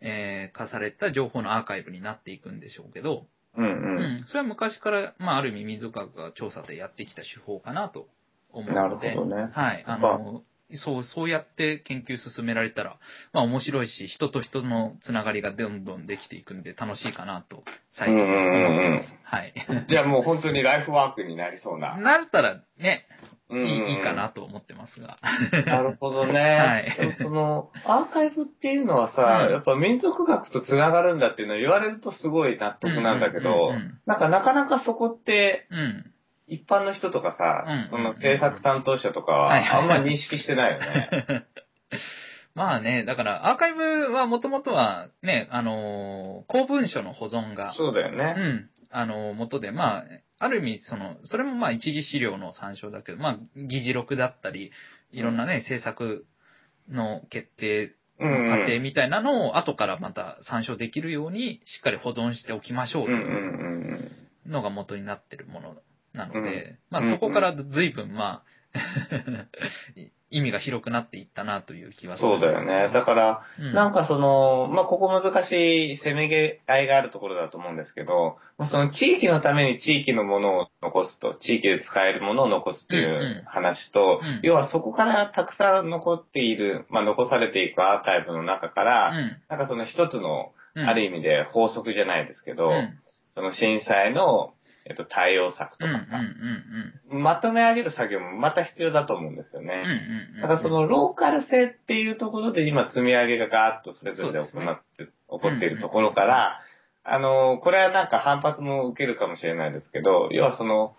[0.00, 3.26] えー化された情報のアーカイブになっていくんでしょうけど、
[3.56, 4.16] うんううん。
[4.16, 8.08] ん、それは昔から、まあ、ある意味水学が調査でやってきた手法かなと
[8.50, 9.50] 思うなるので、ほどね。
[9.52, 10.42] はい、あの、
[10.74, 12.98] そう、そうやって研究進められたら、
[13.32, 17.62] まあ面白いし、人と人のつながりがどんどんできていくんで楽しいかなと、
[17.92, 19.18] 最近思ってます。
[19.22, 19.54] はい。
[19.88, 21.96] じゃあもう本当にライフワークになりそうな。
[21.98, 23.06] なったらね、
[23.48, 25.18] いいいいかなと思ってますが。
[25.66, 26.40] なるほどね。
[26.58, 33.72] はいその、アーカイブっていうのはさ、うんやっぱ民族学と繋がるんだっていうのを言われるとすごい納得なんだけど
[34.04, 36.12] なんかなかなかそこって、うん。
[36.48, 41.46] 一般の人とかさ、うんその制作担当者とかは、はいはいあんま認識してないよね。
[42.54, 48.34] まあね、だからアーカイブはもともとはね、あのー公文書の保存が、そうだよね。
[48.36, 50.04] うん、あのー元で、まあ、
[50.38, 54.72] ある意味、その、それもまあ一次資料の参照だけど、まあ、議事録だったり、
[55.12, 56.26] いろんなね、政策
[56.88, 58.48] の決定うんうん。
[58.48, 63.32] の過程みたいなのを後からまた参照できるように、しっかり保存しておきましょうとうんうんいう
[64.46, 65.76] うんのが元になってるもの
[66.16, 66.78] なので、うん。
[66.90, 68.42] まあそこから随分まあ、
[70.28, 72.10] 意味が広くなっていったなという気うん。
[72.12, 72.92] はするそうだよね。
[72.92, 73.72] だから、うん。
[73.72, 76.34] なんかその、まあ、ここ難しいせめぎ
[76.66, 84.40] 合いがあるところだと思うんですけど、まあ、その地域のために地域のものを残すと、地域で使えるものを残すっていんうんう話と、うん。
[84.42, 89.36] 要はそこからたくさん残っている、まあ、残されていくアーカイブの中から、うん。
[89.48, 90.88] なんかその一つの、うん。
[90.88, 92.98] ある意味で法則じゃないですけど、うん。
[93.30, 94.54] その震災の、
[94.88, 95.92] えっと、対応策とか。
[95.92, 95.98] さ、
[97.10, 99.74] うんまとめ上げる作業もまた必要だと思うんですよね。
[99.74, 106.60] うんうんうんだそのローカル性っていうところで今積み上げがガーッとそれぞれで行って、起こっているところから、
[107.04, 110.96] あの、これはなんか反発も受けるかもしれないですけど、要はその、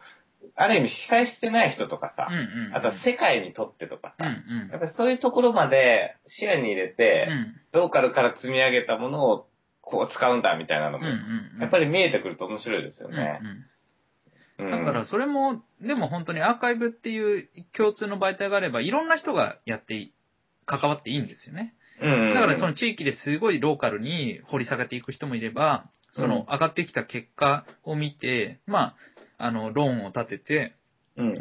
[0.55, 2.27] ある意味被災してない人とかさ、
[2.73, 4.69] あとは世界にとってとかうんさ、うん。
[4.69, 7.27] やっぱりそういうところまで視野に入れて、
[7.73, 7.81] うん。
[7.81, 9.47] ローカルから積み上げたものを
[9.81, 11.05] こう使うんだみたいなのも、
[11.59, 13.39] やっぱり見えてくると面白いですようんね。
[13.41, 13.65] うんうん
[14.57, 20.13] だからそれも、でも本当にアーカイブっていう共通の媒体があれば、いろんな人がやってい、
[20.65, 21.75] 関わっていいんですよね。
[22.33, 28.95] だからその地域ですごいローカルに掘り下げていく人もいれば、その上がってきた結果を見て、ま
[29.37, 30.73] あ、あの、論を立てて、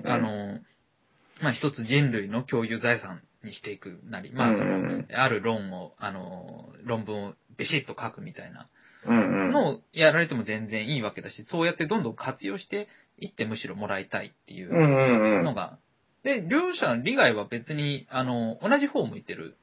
[0.05, 0.59] あの、
[1.43, 8.69] まあ一つ人類の共有財産にしていくなり、まあその、ある論を、あの、論文をビシッと書くみたいな
[9.13, 12.89] のをやられても全然いいわけだし、そうやってどんどん活用して
[13.19, 15.43] いってむしろもらいたいっていう。
[15.43, 15.79] のが、
[16.23, 19.57] で、両者利害は別に、あの、同じ方を向いてる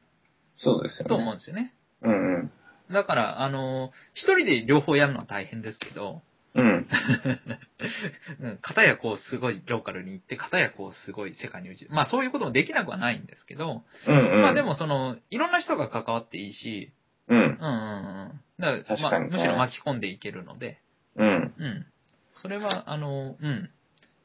[0.55, 1.09] そうですよね。
[1.09, 1.73] と思うんですよね。
[2.01, 2.51] うんうん。
[2.91, 6.21] だから、あの、一人で両方やるのは大変ですけど、
[6.55, 6.87] うん。
[8.41, 14.41] うん片やこうすごいローカルに行って、片やこうすごい世界に打ち、まあそういうこともできなくはないんですけど、うんうん。
[14.41, 16.93] まあでもその、いろんな人が関わっていいし、
[17.27, 17.37] うん。
[17.37, 18.41] うんうんうん。
[18.59, 20.79] だから、確かにねまあ、むしろ巻き込んでいけるので、
[21.15, 21.53] うん。
[21.57, 21.85] うん。
[22.41, 23.69] それは、あの、うん。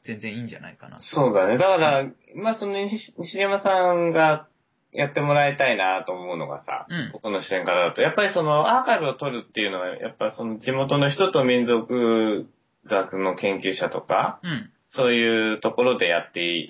[0.05, 0.97] 全然いいんじゃないかな。
[0.99, 1.57] そうだね。
[1.57, 2.05] だから、
[2.35, 4.47] まあその西西山さんが
[4.91, 12.47] やってもらいたいなと思うのがさ、うん僕の視点からだと、やっぱりそのアーカイブを取るっていうのは、やっぱその地元の人と民族
[12.85, 14.71] 学の研究者とか、うん。
[14.91, 16.69] そういうところでやって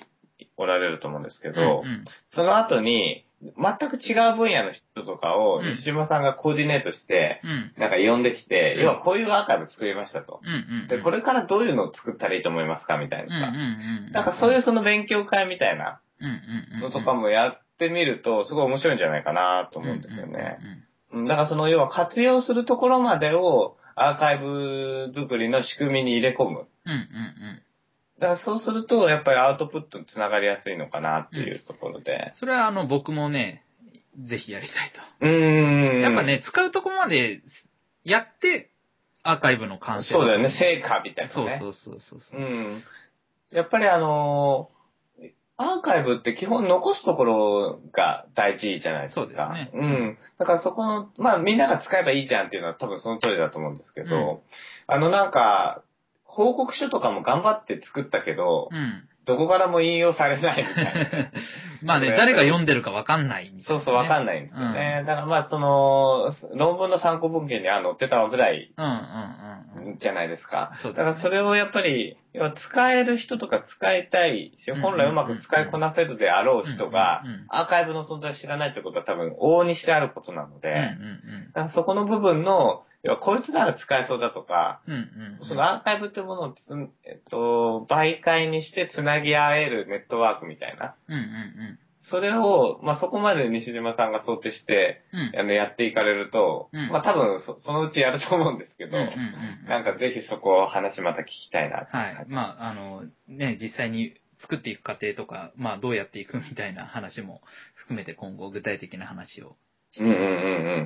[0.58, 2.04] おられると思うんですけど、うんうん
[2.34, 7.72] その後に、全く違う分野の人とかをうん西島さんがコーディネートして、うん。
[7.78, 10.40] なんか呼んできて、うん要はこういうアーカイブ作りましたと。
[10.88, 13.52] で、これからどういうのを作ったらいいと思いますかみたいなさ。
[13.52, 14.12] うん。
[14.12, 16.00] なんかそういうその勉強会みたいな。
[16.82, 20.58] のとかもやってみると、すごい面白いんじゃないかなと思うんですよね。
[20.60, 26.68] うんだからその要は活用するところまでをアーカイブ作りの仕組みに入れ込む。
[28.20, 32.32] だからそうすると、やっぱりアウトプットにつながりやすいのかなっていうところで。
[32.36, 33.64] それはあの、僕もね、
[34.28, 35.98] ぜひやりたいうーと。
[35.98, 36.00] ん。
[36.02, 36.22] やっぱ。
[36.22, 37.40] ね、使うとこまで
[38.04, 38.70] やって、
[39.22, 40.12] アーカイブの完成。
[40.12, 41.58] そうだよね、成果みたいなね。
[41.60, 42.40] そうそうそうそう。
[42.40, 42.82] うん。
[43.50, 44.80] やっぱりあのー
[45.62, 49.20] アーカイブって基本残すところが大事じゃないですか。
[49.20, 50.18] そうですねうん。
[50.38, 54.38] だからそこの、まあみんなが使えばいいじゃんっていうのは多分その通りだと思うんですけど、うん
[54.86, 55.82] あのなんか、
[56.30, 59.06] 報告書とかも頑張って作ったけど、うん。
[59.26, 61.30] どこからも引用されないみたいな。
[61.84, 63.62] まあね、誰が読んでるかわかんないね。
[63.66, 65.04] そうそう、わかんないんですよね。
[65.06, 69.98] だからまあその、論文の参考文献には載ってたぐらいうんうんうんうん。
[69.98, 70.72] じゃないですか。
[70.82, 72.16] そうですねだからそれをやっぱり、
[72.68, 80.80] 使える人とか使いたいし、うん本来うまく使いこなせるであろう人がうんうんうん、アーカイブの存在を知らないってことは多分往々にしてあることなので、うんう
[81.48, 84.94] んだからそこの部分の、要はこいつなら使えそうだとか、うん。
[84.94, 85.46] うんうんうん。
[85.46, 86.58] そのアーカイブっていうものをつ、
[87.04, 91.78] えっと、媒介にして繋ぎ合えるネットワークみたいな、うんうんうん。
[92.10, 95.40] それを、まあ、そこまで西島さんが想定して、うん。
[95.40, 99.12] あの、やっていかれると、うんまあ、多分そ、そのうちやると思うんですけど、うんうんう
[99.66, 102.26] んなんかぜひそこを話また聞きたいなはい。
[102.26, 107.40] まあ、あの、ね、実際に作っていく過程とか、まあ、どうやっていくみたいな話も
[107.74, 109.56] 含めて今後具体的な話を
[109.92, 110.26] して、うんうんうんう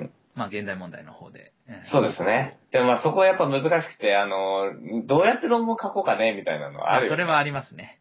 [0.05, 0.11] ん。
[0.35, 1.53] まあ、現代問題の方で。
[1.69, 2.59] んそうですね。
[2.73, 4.73] でもまあそこはやっぱ難しくて、あの、
[5.07, 8.01] どうやって論文書こうかね、みたいなのはあるよ、あそれはありますね。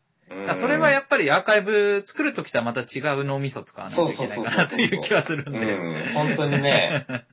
[0.59, 5.59] それはやっぱりアーカイブ作るときとはまた違う脳みそ使わないといけないかなという気はするんで。
[5.59, 7.05] うん、本当にね。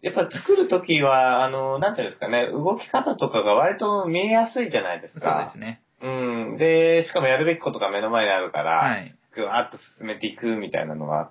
[0.00, 5.44] やっぱ作るときは、あの、なんていうんですかね、動き方とかが割と見えやすいじゃないですそうか。
[5.46, 5.80] ですね。
[6.00, 6.08] う
[6.54, 6.56] ん。
[6.56, 9.14] で、しかもやるべきことが目の前にあるから、はい。
[9.34, 11.30] ぐわーっと進めていくみたいなのが、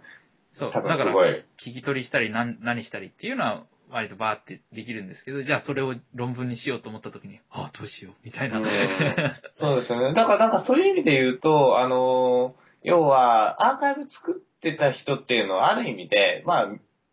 [0.59, 0.71] そう。
[0.71, 1.13] 多だから。
[1.13, 8.59] 聞き取りしたり何何したりっていうのは割とバーってできるんですけど、じゃあそれを論文にしようと思ったときに、ああ、どうしよう、みたいな。
[8.59, 8.65] うん
[9.53, 10.13] そうですよね。
[10.13, 16.67] だからなんかそういう意味で言うと、あの、要は、アーカイブ作ってた人っていうのはある意味で、まあ、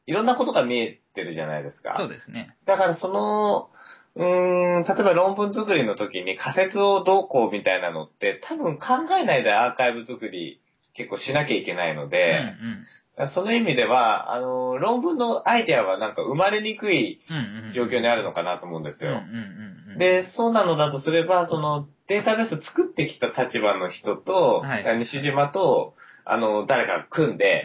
[0.06, 1.94] いろんなことが見えてるじゃないですか。
[1.96, 2.56] そうですね。
[2.66, 3.70] だからその、
[4.16, 10.60] うーん、例えば論文作りの時に仮説をどうこうみたいなのって、多分考えないでアーカイブ作り
[10.94, 12.86] 結構しなきゃいけないのうんうで、ん。
[13.34, 17.20] その意味では、あの、論文のアイデアはなんか生まれにくい。
[17.74, 19.22] 状況にあるのかなと思うんですよ。
[19.98, 27.64] で、そうなのだとすれば、そのデータベース作ってきた立場の人と、はい西島と、あの、誰かが組んで。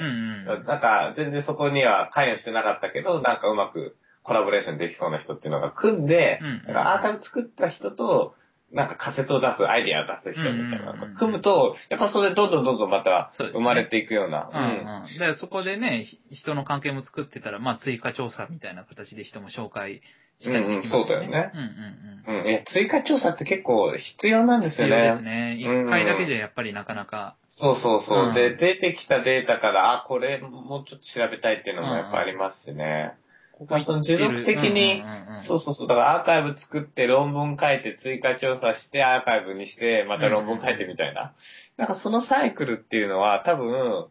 [0.67, 8.35] なんか全然そこには関与してなかったけど、なんかうまくコラボレーションできそうな人っていうのが組んで、アーカイブ作った人と、
[8.71, 14.49] なんか仮説を出す、アイディアを出す人みたいなの組むと、やっぱそれどんどんどんどんまた生まれていくような。
[14.53, 15.19] うんうん。
[15.19, 20.01] で、そこでね、ひ人の関係も作ってたら、まあ追加調査みたいな形で人も紹介
[20.39, 22.37] したりできますうんうんそうだよねうんうんうん。
[22.37, 22.41] うん。
[22.41, 22.47] うん。
[22.47, 25.55] いや、追加調査って結構必要なんですよ必要ですね。
[25.55, 25.57] ね。
[25.59, 27.37] 一うん回だけじゃやっぱりなかなか。
[27.53, 28.27] そうそうそう。
[28.27, 33.13] うんで、出てきたデータから、あ、これもうちょっと調べたいっていうのもやっぱありますしね。
[33.15, 33.28] こ
[33.67, 35.03] まあその持続的に
[35.47, 35.87] そうそうそう。
[35.87, 41.33] だからアーカイブ作って論文書いて追加調査してアーカイブにしてまた論文書いてみたいな。
[41.77, 44.07] なんかそのサイクルっていうのは多分、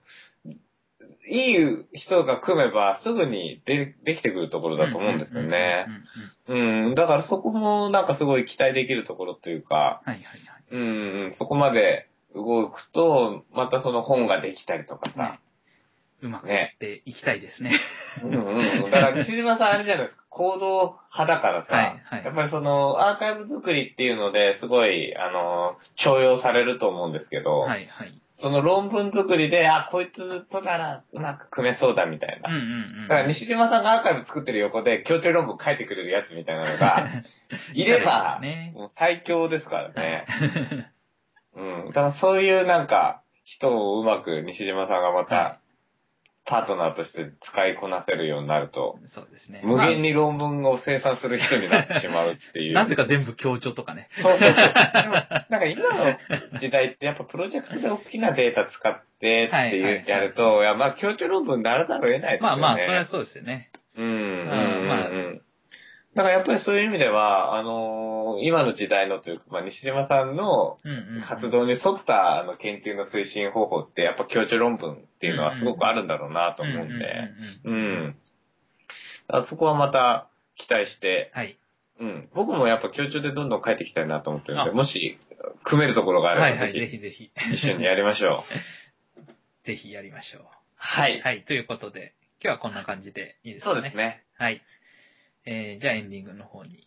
[1.31, 5.87] いい人が組めばすぐにでできてくるところだと思うんですよね。
[6.49, 6.95] うん。
[6.95, 10.23] だからそこもなんかすごい期待できるところというか、はいはい
[10.71, 10.79] う
[11.31, 15.39] ん、そこまで動くと、またその本ができたりとかさ。
[16.21, 17.71] うまくやっていきたいですね。
[18.23, 18.91] うんうん。
[18.91, 28.21] だから、西島さんあれじゃないですか、行動派だからさ、はいはいやっぱりその、アーカイブ作りっていうので、すごい、あの、重用されると思うんですけど、はいはい。
[28.41, 32.51] その論文作りで、あ、こいつとならうまく組めそうだみたいな。
[32.51, 33.09] うんうんうん。
[33.09, 37.09] だから西島さんがアーカイブ作ってる横で、協調論文書いてくれるやつみたいなのが、
[37.75, 38.73] いれば、ね。
[38.77, 40.27] もう最強ですからね。
[41.57, 41.87] うん。
[41.89, 45.59] だからそういうなんか、人をうまく西島さんがまはた、
[46.49, 49.61] パートナーとして使いこなせるようになると、そうですね。
[49.65, 52.75] 無限に論文を生産する人になってしまうっていう。
[52.75, 54.09] まあなぜか全部強調とかね。
[54.23, 54.49] そうそうそう。
[54.49, 56.19] でも、なんか今の
[56.59, 62.41] 時代ってやっぱプロジェクトで大きなデータ使ってってはいうやると、いや、まあ強調論文にならざるを得ないですよね。
[62.41, 63.71] まあまあ、それはそうですよね。
[63.97, 65.43] うん、うん、うん、うんまあうん。
[66.19, 70.79] だからやっぱりそういう意味では、あのー今の時代のというか、まあ西島さんの。
[71.29, 76.95] 活動に沿ったあの研究の推進方法ってやっぱ強調論文っていうのはすごくあるんだろうなと思うんで、
[77.65, 78.17] うんうんうんうんうん。
[79.29, 81.59] だからそこはまた期待して、はい。
[82.01, 82.29] うん。
[82.35, 85.19] 僕もやっぱ強調でどんどん書いていきたいなと思ってるんで、あもし
[85.65, 87.25] 組めるところがあれば、はいはい、ぜぜひぜひ。
[87.25, 88.45] ひ一緒にやりましょ
[89.65, 89.67] う。
[89.67, 90.43] ぜひやりましょう。
[90.77, 91.21] はい。
[91.21, 93.75] はい、ということで、今日はこんな感じでいいですかね。
[93.77, 94.23] そうですね。
[94.37, 94.63] はい。
[95.51, 96.87] えー、じゃあエンディングの方に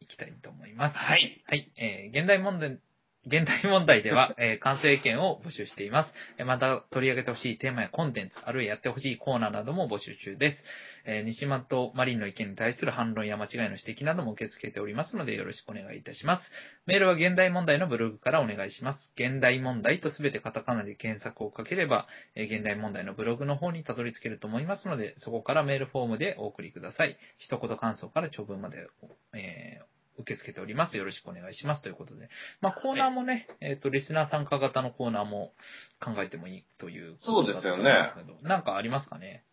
[0.00, 0.96] 行きたいと思います。
[0.98, 1.42] はい。
[1.46, 1.72] はい。
[1.76, 2.78] えー、現代問題、
[3.24, 6.12] 現代問題では、えー、感想意見を募集しています。
[6.38, 10.56] えーまた、取り上げてほしいテーマやコンテンツ、あるいはやってほしいコーナーなども募集中です。
[11.04, 16.42] えー、西間とマリンの意見に対する反論や間違いの指摘なども受け付けておりますので、よろしくお願いいたします。
[16.86, 19.12] メールは現代問題のブログからお願いします。
[19.14, 27.16] 現代問題とすべてカタカナで検索をかければ、え現代問題のブログの方にたどり着けると思いますので、そこからメールフォームでお送りください。
[27.38, 28.88] 一言感想から長文まで、
[29.34, 29.80] え
[30.18, 30.96] 受け付けております。
[30.96, 31.82] よろしくお願いします。
[31.82, 32.28] ということで。
[32.60, 35.52] まあ、コーナーもね、えっ、と、リスナー参加型のコーナーも
[36.00, 38.48] 考えてもいいということだったんですけど。
[38.48, 39.44] なんかありますかね？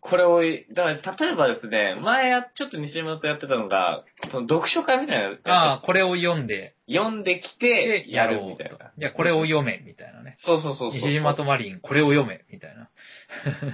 [0.00, 8.92] これをい、だから例えばですね、前や、ちょっと西山とやってたのが、その読書会みたいなのやってああ、これを読んで、読んできて、やるみたいとな。
[8.96, 10.36] いや、これを読め、みたいなね。
[10.38, 11.00] そうそうそうそう。
[11.00, 12.90] 西島とマリン、これを読め、みたいな。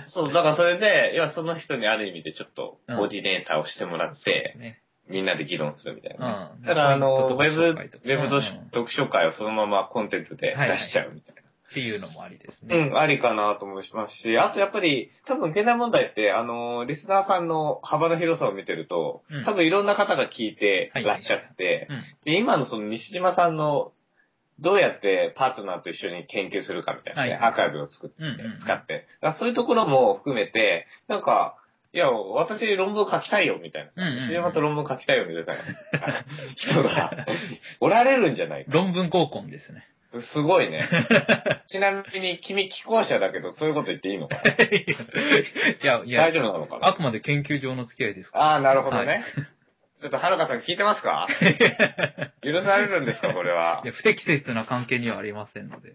[0.08, 4.80] そう、だからそれで、いや、その人にある意味でちょっと、コーディネーターをしてもらっそうでてす、ね。
[5.08, 6.50] みんなで議論するみたいなね。
[6.60, 11.44] うんただ、あの、ウェブ、ウェブ読書会をそのままコンテンツで出しちゃうみたいな。
[11.70, 12.90] っていうのもありですうね。
[12.90, 22.02] ん、ありかなと思いますし、あとやっぱり、多分現代問題って、あの、リスナーさんの幅の広さを見てるとうん、多分いろんな方が聞いてらっしゃって、うん。
[22.24, 23.92] で、今のその西島さんの、
[24.60, 29.06] どうやってパートナーと一緒に研究するかみたいなね、はいアーカイブを作って、うんうんうん使って。
[29.40, 31.56] そういうところも含めて、なんか、
[31.94, 33.90] いや、私論文書きたいよ、みたいな。
[33.94, 35.62] うんうんうんと論文書きたいよ、みたいな
[36.56, 37.26] 人が
[37.80, 38.72] おられるんじゃないか。
[38.72, 39.86] 論文合コンですね。
[40.32, 40.88] すごいね。
[41.68, 44.52] ちなみに、君、寄稿者だけど、そういうこと言っていいのかな？
[44.52, 44.86] い
[45.82, 46.88] や、いや大、丈夫なのかな？
[46.88, 48.44] あくまで研究上の付き合いですから。
[48.44, 49.06] ああ、なるほどね。
[49.06, 49.22] はい
[50.00, 51.26] ちょっと、はるかさん聞いてますか？
[52.44, 53.80] 許されるんですか、これは？
[53.84, 55.94] いや不適切な関係にはありませんので。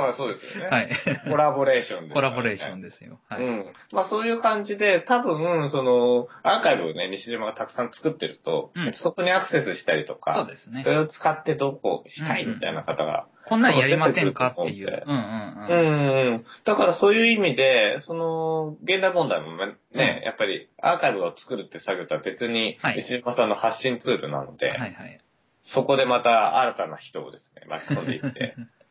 [0.00, 0.68] まあ、そうですよね。
[0.70, 0.90] はい。
[1.30, 3.20] コラボレーションですね、ラボレーションですよ。
[3.28, 3.42] はい。
[3.42, 3.66] うん。
[3.92, 10.90] まあそういう感じで、多分、その、アーカイブをね、西島がたくさん作ってると、うんそこにアクセスしたりとそうか、ですねそ。
[10.90, 13.26] れを使ってどうこうしたいみたいな方が。
[13.46, 14.88] こんなんやりませんかっていう。
[14.88, 16.30] ううんんうんううん。
[16.30, 16.44] んうん。
[16.64, 25.20] だからそういう意味で、その、現代問題もね、うんやっぱりアーカイブを作るって作業とは別にはい、西島さんの発信ツールなので、はいはい。
[25.62, 28.54] そこでまた新たな人をですね、巻き込んでいって、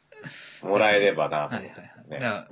[0.62, 1.48] もらえればな。
[1.48, 1.74] はいはいはい
[2.10, 2.48] だか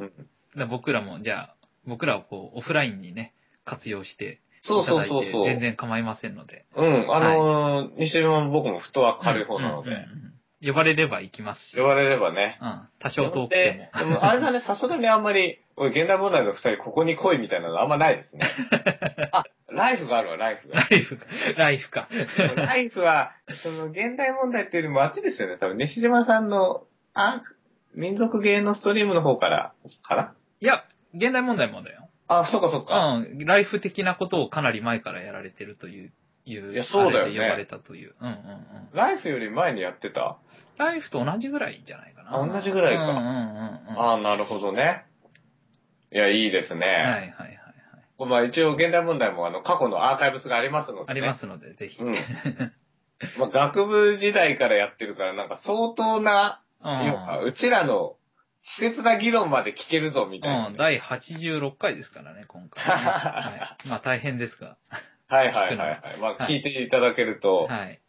[0.55, 3.33] ら僕らも、じゃあ、僕らをこう、オフラインにね、
[3.63, 5.45] 活用してそうそうそうそう。
[5.45, 6.65] 全然構いませんので。
[6.75, 10.31] うん、あのー西島も僕もフットワーク軽い方なので、うんうんうん
[10.63, 11.75] 呼ばれれば行きますし。
[11.75, 12.59] 呼ばれればね。
[12.61, 12.87] うん。
[12.99, 13.99] 多少遠くても。
[13.99, 18.47] ででもあれだね、 さすがにあんまり、現代問題の二人ここに来いみたいなのあんまないですね。
[19.33, 20.87] あ、ライフがあるわ、ライフがラ。
[20.95, 21.17] イフ、
[21.57, 22.07] ライフか。
[22.55, 23.31] ライフは、
[23.63, 25.57] その、現代問題っていうよりもあっちですよね。
[25.57, 26.83] 多分、西島さんの、
[27.15, 27.41] あ、
[27.95, 29.73] 民族芸のストリームの方から、
[30.03, 32.07] かないや、現代問題もだよ。
[32.27, 33.15] あ、そっかそっか。
[33.15, 33.45] うん。
[33.45, 36.11] ライフ的なことをかなり前からやられてるという、
[36.45, 38.15] いう、いやそうだよね呼ばれたという。
[38.19, 38.37] うんうんうん。
[38.93, 40.37] ライフより前にやってた？
[40.77, 42.41] ライフと同じぐらいじゃないかな。
[42.41, 43.99] あ同じぐらいかうんうんうんうん。
[43.99, 45.05] ああ、なるほどね。
[46.13, 46.85] いや、いいですね。
[46.85, 47.31] はいはいはい
[48.19, 48.29] はい。
[48.29, 51.05] まあ一応現代問題もあの過去のアーカイブスがありますので、ね。
[51.09, 52.01] ありますので、ぜひ。
[52.01, 52.15] うん。
[53.37, 56.61] まあ学部時代からやってるからなんか相当な、
[57.45, 58.15] うちらの
[58.79, 63.87] 稚拙な議論まで聞けるぞみたいなうん、ね、第86回ですからね、今回、ね はい。
[63.87, 64.77] まあ大変ですが。
[65.27, 66.17] はいはいはいはい。
[66.19, 67.99] まあはい聞いていただけると、はい。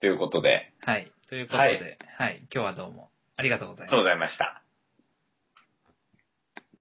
[0.00, 1.10] ということで、はい。
[1.28, 4.04] ということで、ははいい、今日はどうもありがとうございますありがとうご。
[4.04, 4.61] ざいました。